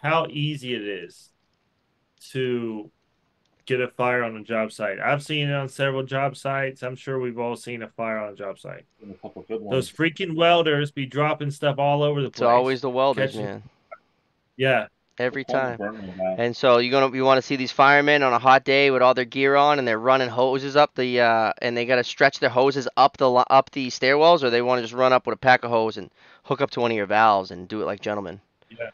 [0.01, 1.29] how easy it is
[2.31, 2.89] to
[3.65, 4.99] get a fire on a job site.
[4.99, 6.83] I've seen it on several job sites.
[6.83, 8.83] I'm sure we've all seen a fire on a job site.
[9.09, 9.71] A couple good ones.
[9.71, 12.41] Those freaking welders be dropping stuff all over the place.
[12.41, 13.63] It's always the welders, Catching- man.
[14.57, 14.87] Yeah.
[15.19, 16.35] Every Paul time.
[16.39, 19.03] And so you're gonna you want to see these firemen on a hot day with
[19.03, 22.39] all their gear on, and they're running hoses up the uh, and they gotta stretch
[22.39, 25.35] their hoses up the up the stairwells, or they want to just run up with
[25.35, 26.09] a pack of hose and
[26.43, 28.41] hook up to one of your valves and do it like gentlemen.
[28.71, 28.89] Yeah.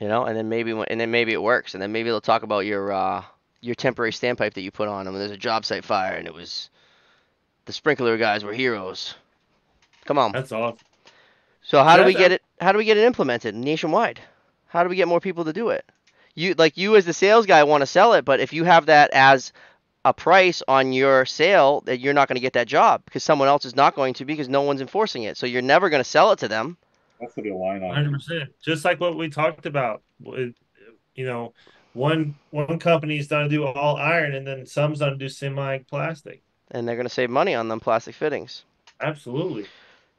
[0.00, 2.42] You know, and then maybe and then maybe it works, and then maybe they'll talk
[2.42, 3.22] about your uh,
[3.60, 6.32] your temporary standpipe that you put on, and there's a job site fire, and it
[6.32, 6.70] was
[7.66, 9.14] the sprinkler guys were heroes.
[10.06, 10.32] Come on.
[10.32, 10.78] That's awesome.
[11.68, 12.42] So how do we get it?
[12.62, 14.18] How do we get it implemented nationwide?
[14.68, 15.84] How do we get more people to do it?
[16.34, 18.86] You like you as the sales guy want to sell it, but if you have
[18.86, 19.52] that as
[20.06, 23.48] a price on your sale, that you're not going to get that job because someone
[23.48, 25.36] else is not going to because no one's enforcing it.
[25.36, 26.78] So you're never going to sell it to them.
[27.20, 27.94] That could be a line item.
[27.94, 28.50] Hundred percent.
[28.62, 30.00] Just like what we talked about.
[30.24, 30.54] You
[31.16, 31.52] know,
[31.92, 36.40] one one company's gonna do all iron, and then some's gonna do semi plastic.
[36.70, 38.64] And they're going to save money on them plastic fittings.
[39.02, 39.66] Absolutely.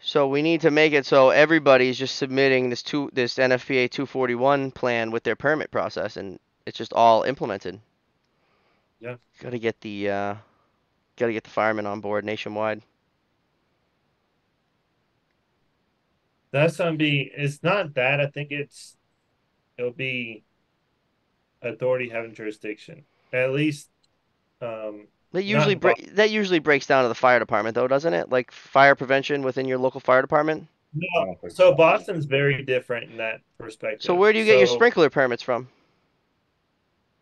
[0.01, 4.71] So we need to make it so everybody's just submitting this two this NFPA 241
[4.71, 7.81] plan with their permit process, and it's just all implemented.
[8.99, 9.15] Yeah.
[9.39, 10.35] Got to get the uh,
[11.17, 12.81] got to get the firemen on board nationwide.
[16.51, 17.31] That's gonna be.
[17.35, 18.19] It's not that.
[18.19, 18.97] I think it's.
[19.77, 20.43] It'll be.
[21.61, 23.05] Authority having jurisdiction.
[23.33, 23.89] At least.
[24.61, 25.07] Um.
[25.31, 25.97] That usually involved.
[25.97, 28.29] break that usually breaks down to the fire department, though, doesn't it?
[28.29, 30.67] Like fire prevention within your local fire department.
[30.93, 31.37] No.
[31.49, 34.01] So Boston's very different in that perspective.
[34.01, 35.67] So where do you get your sprinkler permits from?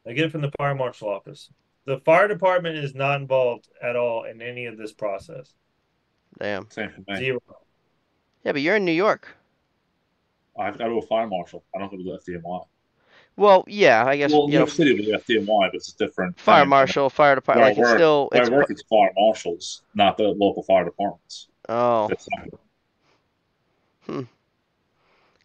[0.07, 1.49] I get it from the fire marshal office.
[1.85, 5.53] The fire department is not involved at all in any of this process.
[6.39, 6.69] Damn.
[6.69, 7.17] Same for me.
[7.19, 7.39] Zero.
[8.43, 9.27] Yeah, but you're in New York.
[10.57, 11.63] I've got to go to fire marshal.
[11.75, 12.65] I don't go to the FDNY.
[13.37, 15.93] Well, yeah, I guess Well, New you know, York City with the FDNY, but it's
[15.93, 16.69] a different fire thing.
[16.69, 17.61] marshal, fire department.
[17.61, 20.23] Where I Like it's work- still Where it's I work, it's fire marshals, not the
[20.29, 21.47] local fire departments.
[21.69, 22.59] oh not-
[24.07, 24.21] hmm.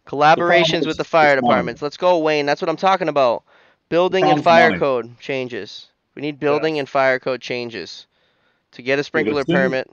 [0.07, 1.51] collaborations is with the fire it's money.
[1.51, 1.81] departments.
[1.81, 2.45] Let's go, Wayne.
[2.45, 3.43] That's what I'm talking about.
[3.89, 4.79] Building and fire money.
[4.79, 5.87] code changes.
[6.15, 8.07] We need building and fire code changes
[8.71, 9.89] to get a sprinkler as- permit.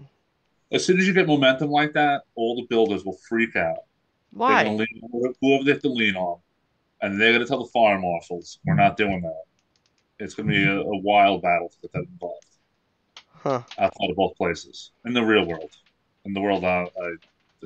[0.73, 3.79] As soon as you get momentum like that, all the builders will freak out.
[4.33, 4.63] Why?
[4.69, 4.87] lean
[5.41, 6.39] whoever they have to lean on,
[7.03, 9.43] and they're going to tell the fire marshals, "We're not doing that."
[10.19, 12.45] It's going to be a, a wild battle to get that involved.
[13.43, 13.63] Huh.
[13.79, 15.71] outside of both places in the real world.
[16.27, 17.15] In the world, I, I,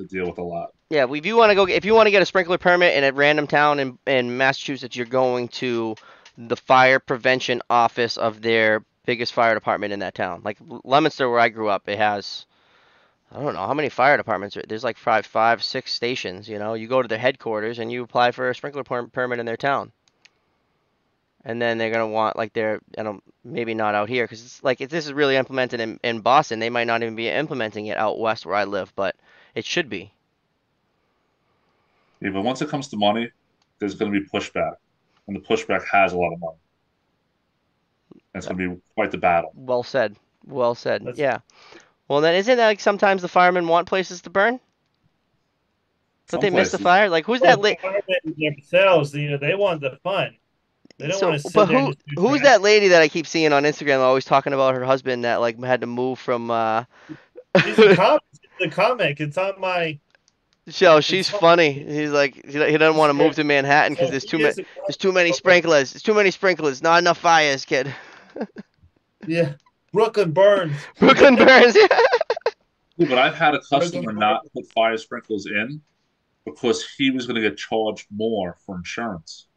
[0.09, 0.71] deal with a lot.
[0.89, 3.03] Yeah, if you want to go, if you want to get a sprinkler permit in
[3.03, 5.95] a random town in, in Massachusetts, you're going to
[6.37, 10.41] the fire prevention office of their biggest fire department in that town.
[10.43, 12.45] Like Leominster, where I grew up, it has,
[13.35, 14.55] I don't know how many fire departments.
[14.55, 16.47] Are, there's like five, five, six stations.
[16.47, 19.39] You know, you go to their headquarters and you apply for a sprinkler per- permit
[19.39, 19.91] in their town.
[21.43, 24.63] And then they're gonna want like their, I don't, maybe not out here because it's
[24.63, 27.87] like if this is really implemented in, in Boston, they might not even be implementing
[27.87, 29.15] it out west where I live, but
[29.53, 30.13] it should be.
[32.21, 33.29] Yeah, but once it comes to money,
[33.79, 34.75] there's going to be pushback,
[35.27, 36.57] and the pushback has a lot of money.
[38.13, 39.51] And it's going to be quite the battle.
[39.53, 40.15] Well said.
[40.45, 41.01] Well said.
[41.01, 41.39] That's- yeah.
[42.07, 44.59] Well, then isn't that like sometimes the firemen want places to burn?
[46.29, 47.09] Don't Some they miss the fire?
[47.09, 47.61] Like who's that?
[47.61, 48.01] La- Firemen
[48.37, 50.35] themselves, you know, they want the fun.
[50.97, 53.27] They don't so, want to sit but who and who's that lady that I keep
[53.27, 56.49] seeing on Instagram always talking about her husband that like had to move from?
[56.51, 56.85] uh
[57.63, 58.21] She's a comic.
[58.59, 59.19] The comic.
[59.19, 59.99] It's on my.
[60.69, 61.71] So she's It's- funny.
[61.71, 64.97] He's like he he doesn't want to move to Manhattan because there's too many there's
[64.97, 65.93] too many sprinklers.
[65.93, 66.81] There's too many sprinklers.
[66.81, 67.93] Not enough fires, kid.
[69.27, 69.53] Yeah,
[69.95, 70.73] Brooklyn burns.
[70.99, 71.75] Brooklyn burns.
[72.97, 74.19] Yeah, but I've had a customer burns.
[74.19, 75.81] not put fire sprinklers in
[76.43, 79.47] because he was going to get charged more for insurance.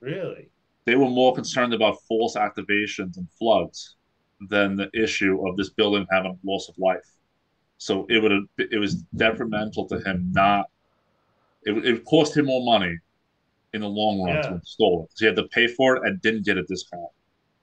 [0.00, 0.50] Really?
[0.84, 3.96] They were more concerned about false activations and floods
[4.48, 7.10] than the issue of this building having loss of life.
[7.78, 10.66] So it would have it was detrimental to him not.
[11.62, 12.96] It, it cost him more money
[13.72, 16.20] in the long run to install it because he had to pay for it and
[16.20, 17.10] didn't get a discount,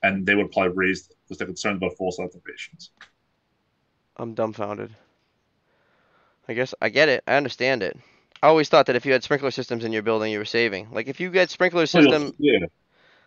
[0.06, 2.90] and they would probably raise because they're concerned about false activations.
[4.18, 4.96] I'm dumbfounded.
[6.48, 7.24] I guess I get it.
[7.28, 7.98] I understand it.
[8.44, 10.90] I always thought that if you had sprinkler systems in your building, you were saving.
[10.92, 12.60] Like if you get sprinkler you'll- system, yeah.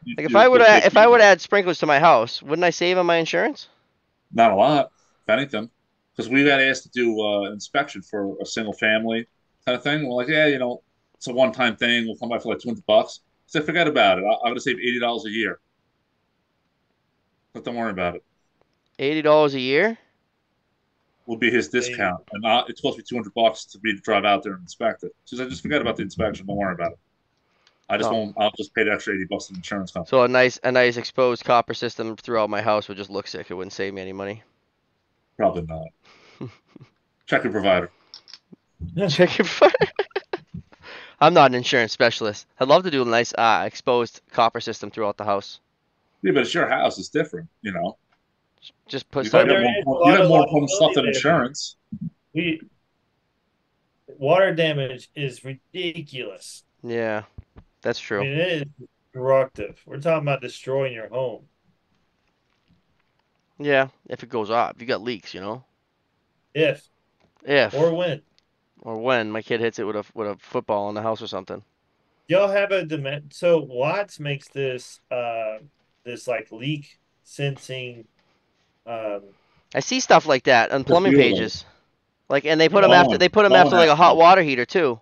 [0.05, 2.71] You- like if I would if I would add sprinklers to my house, wouldn't I
[2.71, 3.69] save on my insurance?
[4.33, 4.93] Not a lot,
[5.25, 5.71] if anything,
[6.15, 9.27] because we got asked to do uh, inspection for a single family
[9.67, 10.07] kind of thing.
[10.07, 10.83] We're like, yeah, you know,
[11.17, 12.07] it's a one time thing.
[12.07, 13.21] We'll come by for like two hundred bucks.
[13.47, 14.25] So forget about it.
[14.25, 15.59] I- I'm going to save eighty dollars a year.
[17.59, 18.23] But don't worry about it.
[19.01, 19.99] Eighty dollars a year?
[21.27, 24.01] Will be his discount, and uh, it cost me two hundred bucks to be to
[24.01, 25.13] drive out there and inspect it.
[25.25, 26.47] She I just forget about the inspection.
[26.47, 26.99] Don't worry about it.
[27.89, 28.15] I just Oh.
[28.15, 28.35] won't.
[28.39, 30.09] I'll just pay the extra eighty bucks to the insurance company.
[30.09, 33.51] So a nice a nice exposed copper system throughout my house would just look sick.
[33.51, 34.45] It wouldn't save me any money.
[35.37, 35.89] Probably not.
[37.27, 37.91] Check your provider.
[39.09, 39.71] Check your fire.
[41.21, 42.47] I'm not an insurance specialist.
[42.61, 45.59] I'd love to do a nice uh, exposed copper system throughout the house.
[46.23, 46.99] Yeah, but it's your house.
[46.99, 47.97] It's different, you know.
[48.89, 49.47] Just put You some.
[49.47, 51.77] got more, you lot got of more important stuff than liability insurance.
[52.35, 52.61] We
[54.07, 56.65] water damage is ridiculous.
[56.83, 57.23] Yeah,
[57.83, 58.21] that's true.
[58.21, 58.31] I true.
[58.31, 59.81] mean, it is destructive.
[59.87, 61.45] We're talking about destroying your home.
[63.59, 65.65] Yeah, if it goes off, you got leaks, you know.
[66.55, 66.89] If
[67.45, 68.23] If or when.
[68.83, 71.27] or when my kid hits it with a with a football in the house or
[71.27, 71.63] something.
[72.29, 73.33] Y'all have a demand.
[73.35, 75.59] So Watts makes this uh
[76.09, 78.07] this like leak sensing
[78.87, 79.23] um
[79.75, 81.35] I see stuff like that on plumbing Computer.
[81.37, 81.65] pages.
[82.31, 84.17] Like, and they put them Oh, after they put them oh, after like a hot
[84.17, 85.01] water heater too.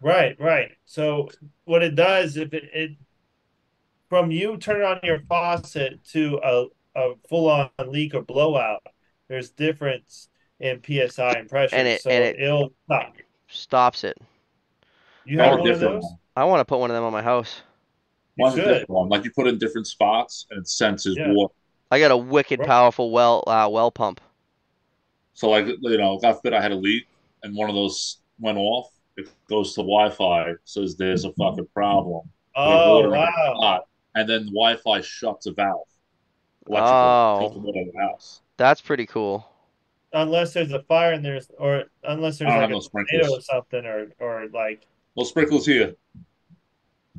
[0.00, 0.70] right, right.
[0.86, 1.28] So
[1.64, 2.90] what it does if it, it
[4.08, 8.82] from you turn on your faucet to a, a full on leak or blowout,
[9.28, 10.28] there's difference
[10.60, 11.74] in PSI and pressure.
[11.76, 13.16] And it- so and it- will stop.
[13.48, 14.16] Stops it.
[15.24, 16.04] You have one of those?
[16.36, 17.62] I want to put one of them on my house.
[18.36, 19.08] You One's a different one.
[19.08, 21.32] Like you put in different spots and it senses Yeah.
[21.32, 21.54] water.
[21.90, 22.68] I got a wicked Right.
[22.68, 24.20] powerful well uh, well pump.
[25.34, 27.06] So like you know, God forbid I had a leak
[27.42, 28.90] and one of those went off.
[29.16, 32.28] It goes to Wi-Fi, says there's a fucking problem.
[32.56, 33.54] Oh water in the wow.
[33.60, 33.84] pot,
[34.16, 35.86] and then Wi-Fi shuts a valve.
[36.66, 37.50] Electrical, Oh.
[37.52, 38.40] the water out of the house.
[38.56, 39.46] That's pretty cool.
[40.12, 43.84] Unless there's a fire and there's or unless there's like no a tornado or something
[43.84, 45.94] or or like No sprinklers here.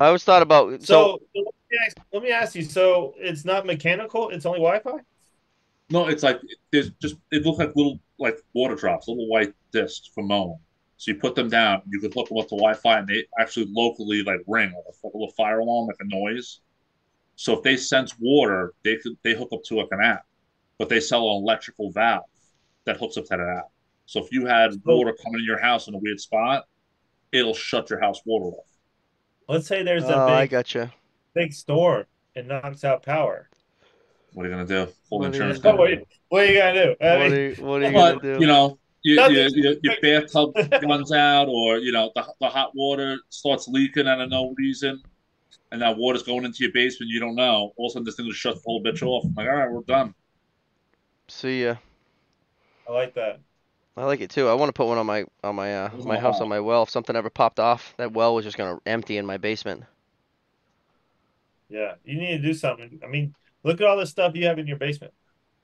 [0.00, 3.44] I always thought about so, so, let, me ask, let me ask you so it's
[3.44, 4.98] not mechanical it's only wi-fi
[5.90, 6.40] No, it's like
[6.70, 10.58] there's just it looks like little like water drops, little white discs from mowing.
[10.96, 13.66] So you put them down, you could hook them up to Wi-Fi, and they actually
[13.68, 16.60] locally like ring like a little fire alarm, like a noise.
[17.36, 20.24] So if they sense water, they could they hook up to like an app,
[20.78, 22.24] but they sell an electrical valve
[22.84, 23.68] that hooks up to that app.
[24.06, 24.96] So if you had oh.
[24.96, 26.64] water coming in your house in a weird spot,
[27.32, 28.66] it'll shut your house water off.
[29.48, 30.92] Let's say there's oh, a I big gotcha.
[31.34, 33.50] big storm and knocks out power
[34.32, 34.92] What are you gonna do?
[35.10, 36.06] Hold What are you insurance gonna Oh, what, company.
[36.28, 38.20] what are you gonna do I What mean, are you, what are you But gonna
[38.20, 38.40] do?
[38.40, 39.36] you know, you, Nothing.
[39.36, 44.08] you, you, your bathtub runs out, or you know, the, the hot water starts leaking
[44.08, 45.02] out of no reason,
[45.72, 47.10] and that water's going into your basement.
[47.10, 47.72] You don't know.
[47.76, 49.24] All of a sudden, this thing just shuts the whole bitch off.
[49.26, 50.14] I'm like, all right, we're done.
[51.28, 51.76] See ya.
[52.88, 53.40] I like that.
[53.96, 54.48] I like it too.
[54.48, 56.48] I want to put one on my on my uh, Where's my my house on
[56.48, 56.82] my well.
[56.82, 59.84] If something ever popped off, that well was just gonna empty in my basement.
[61.68, 63.00] Yeah, you need to do something.
[63.02, 63.34] I mean,
[63.64, 65.12] look at all the stuff you have in your basement.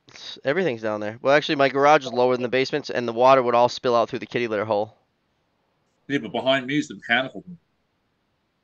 [0.09, 1.18] It's- everything's down there.
[1.22, 3.95] Well, actually, my garage is lower than the basement, and the water would all spill
[3.95, 4.97] out through the kitty litter hole.
[6.09, 7.59] Yeah, but behind me is the mechanical room.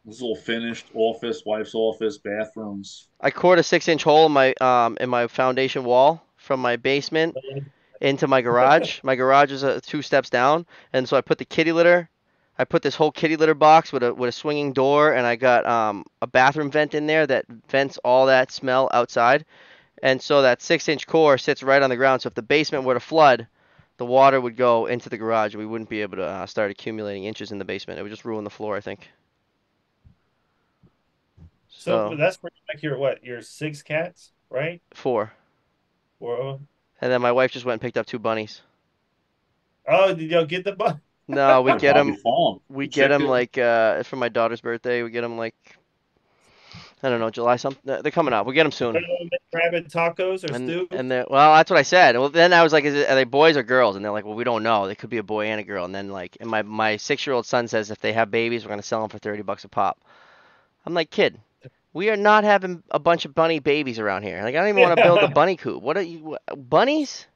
[0.04, 0.86] This is all finished.
[0.94, 3.08] Office, wife's office, bathrooms.
[3.20, 7.36] I cored a six-inch hole in my um in my foundation wall from my basement
[8.00, 9.00] into my garage.
[9.02, 12.08] my garage is uh, two steps down, and so I put the kitty litter.
[12.58, 15.36] I put this whole kitty litter box with a with a swinging door, and I
[15.36, 19.44] got um a bathroom vent in there that vents all that smell outside.
[20.02, 22.22] And so that six-inch core sits right on the ground.
[22.22, 23.46] So if the basement were to flood,
[23.98, 25.54] the water would go into the garage.
[25.56, 28.00] We wouldn't be able to uh, start accumulating inches in the basement.
[28.00, 29.08] It would just ruin the floor, I think.
[31.68, 33.22] So So that's for like your what?
[33.24, 34.82] Your six cats, right?
[34.94, 35.32] four.
[36.20, 36.60] Or
[37.00, 38.60] And then my wife just went and picked up two bunnies.
[39.86, 40.98] oh, did y'all get the bug?
[41.28, 42.16] No, we get them.
[42.68, 45.02] We get them like uh for my daughter's birthday.
[45.02, 45.54] We get them like
[47.02, 47.80] I don't know, July something.
[47.84, 48.44] They're coming out.
[48.44, 48.96] We'll get them soon.
[49.54, 50.88] Rabbit tacos or And stew?
[50.90, 52.18] and well, that's what I said.
[52.18, 53.94] Well, then I was like, is it, are they boys or girls?
[53.94, 54.88] And they're like, well, we don't know.
[54.88, 55.84] They could be a boy and a girl.
[55.84, 58.64] And then like, and my my six year old son says if they have babies,
[58.64, 60.00] we're gonna sell them for thirty bucks a pop.
[60.84, 61.38] I'm like, kid,
[61.92, 64.42] we are not having a bunch of bunny babies around here.
[64.42, 65.82] Like, I don't even want to build a bunny coop.
[65.82, 67.26] What are you bunnies?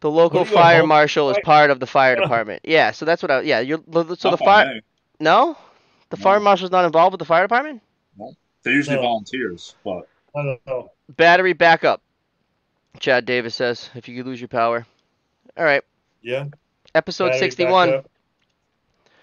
[0.00, 2.62] The local are you, a fire marshal is part of the fire department.
[2.64, 3.40] Yeah, so that's what I.
[3.40, 4.80] Yeah, you're so the oh, fire.
[5.18, 5.56] No,
[6.10, 6.22] the No.
[6.22, 7.82] fire marshal's not involved with the fire department.
[8.16, 9.02] No, they're usually No.
[9.02, 10.92] volunteers, but I don't know.
[11.16, 12.02] Battery backup.
[13.00, 14.86] Chad Davis says, if you could lose your power.
[15.56, 15.82] All right,
[16.22, 16.46] Yeah.
[16.94, 17.90] episode battery 61.
[17.90, 18.10] backup.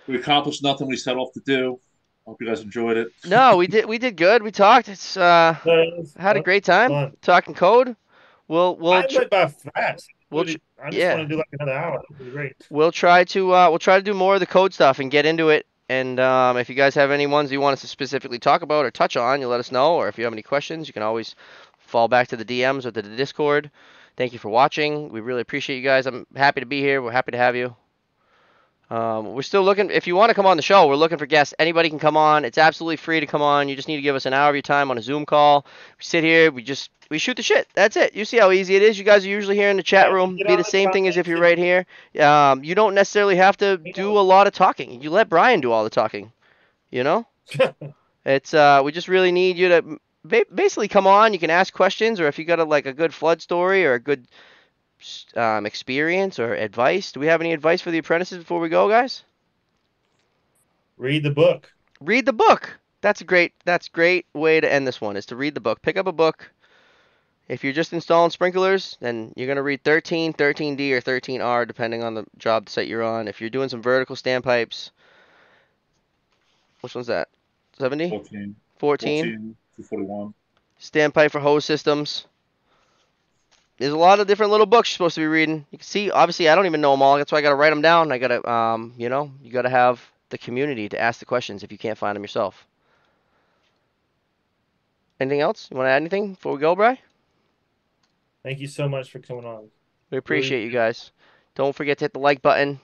[0.08, 1.80] we accomplished nothing we set off to do.
[2.28, 3.10] Hope you guys enjoyed it.
[3.26, 4.42] No, we did we did good.
[4.42, 4.90] We talked.
[4.90, 7.14] It's uh So it had a great time fun.
[7.22, 7.96] talking code.
[8.48, 10.08] We'll we'll I tr- went by fast.
[10.32, 11.16] we'll Really, I just yeah.
[11.16, 12.02] want to do like another hour.
[12.20, 12.56] It was great.
[12.70, 15.26] we'll try to uh we'll try to do more of the code stuff and get
[15.26, 15.66] into it.
[15.88, 18.86] And um, if you guys have any ones you want us to specifically talk about
[18.86, 19.94] or touch on, you let us know.
[19.94, 21.36] Or if you have any questions, you can always
[21.78, 23.70] fall back to the DMs or to the Discord.
[24.18, 25.10] Thank you for watching.
[25.10, 26.08] We really appreciate you guys.
[26.08, 27.04] I'm happy to be here.
[27.04, 27.76] We're happy to have you.
[28.90, 29.90] Um, we're still looking.
[29.90, 31.54] If you want to come on the show, we're looking for guests.
[31.58, 32.46] Anybody can come on.
[32.46, 33.68] It's absolutely free to come on.
[33.68, 35.66] You just need to give us an hour of your time on a Zoom call.
[35.98, 36.52] We sit here.
[36.52, 37.68] We just we shoot the shit.
[37.74, 38.14] That's it.
[38.14, 38.98] You see how easy it is.
[39.00, 40.36] You guys are usually here in the chat room.
[40.36, 41.86] Be the same thing as if you're right here.
[42.20, 45.02] Um, you don't necessarily have to do a lot of talking.
[45.02, 46.32] You let Brian do all the talking.
[46.92, 47.28] You know.
[48.26, 51.32] It's uh, we just really need you to ba- basically come on.
[51.34, 53.94] You can ask questions, or if you got a, like a good flood story or
[53.94, 54.28] a good
[55.36, 57.12] um, experience or advice.
[57.12, 59.24] Do we have any advice for the apprentices before we go, guys?
[60.98, 61.72] Read the book.
[62.02, 62.80] Read the book.
[63.02, 63.54] That's a great.
[63.66, 65.18] That's great way to end this one.
[65.18, 65.82] Is to read the book.
[65.82, 66.52] Pick up a book.
[67.48, 72.16] If you're just installing sprinklers, then you're gonna read 13, 13D, or 13R, depending on
[72.16, 73.28] the job site you're on.
[73.28, 74.90] If you're doing some vertical standpipes,
[76.82, 77.30] which one's that?
[77.78, 79.24] 70, 14, 14.
[79.24, 80.34] 14 241.
[80.80, 82.26] standpipe for hose systems.
[83.78, 85.66] There's a lot of different little books you're supposed to be reading.
[85.70, 87.18] You can see, obviously, I don't even know them all.
[87.18, 88.12] That's why I got to write them down.
[88.12, 91.26] I got to, um, you know, you got to have the community to ask the
[91.26, 92.66] questions if you can't find them yourself.
[95.20, 95.68] Anything else?
[95.70, 97.00] You want to add anything before we go, Bry?
[98.44, 99.70] Thank you so much for coming on.
[100.12, 101.12] We appreciate you guys.
[101.56, 102.80] Don't forget to hit the like button,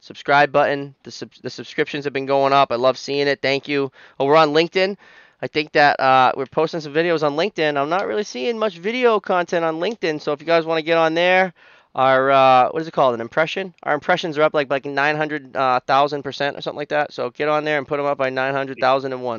[0.00, 0.94] subscribe button.
[1.02, 2.70] The sub- the subscriptions have been going up.
[2.70, 3.42] I love seeing it.
[3.42, 3.90] Thank you.
[4.18, 4.96] Oh, we're on LinkedIn.
[5.42, 7.76] I think that uh, we're posting some videos on LinkedIn.
[7.76, 10.82] I'm not really seeing much video content on LinkedIn, so if you guys want to
[10.84, 11.52] get on there,
[11.94, 13.14] our uh, what is it called?
[13.14, 13.74] An impression?
[13.82, 17.12] Our impressions are up like like 900,000 percent or something like that.
[17.12, 19.38] So get on there and put them up by 900,001.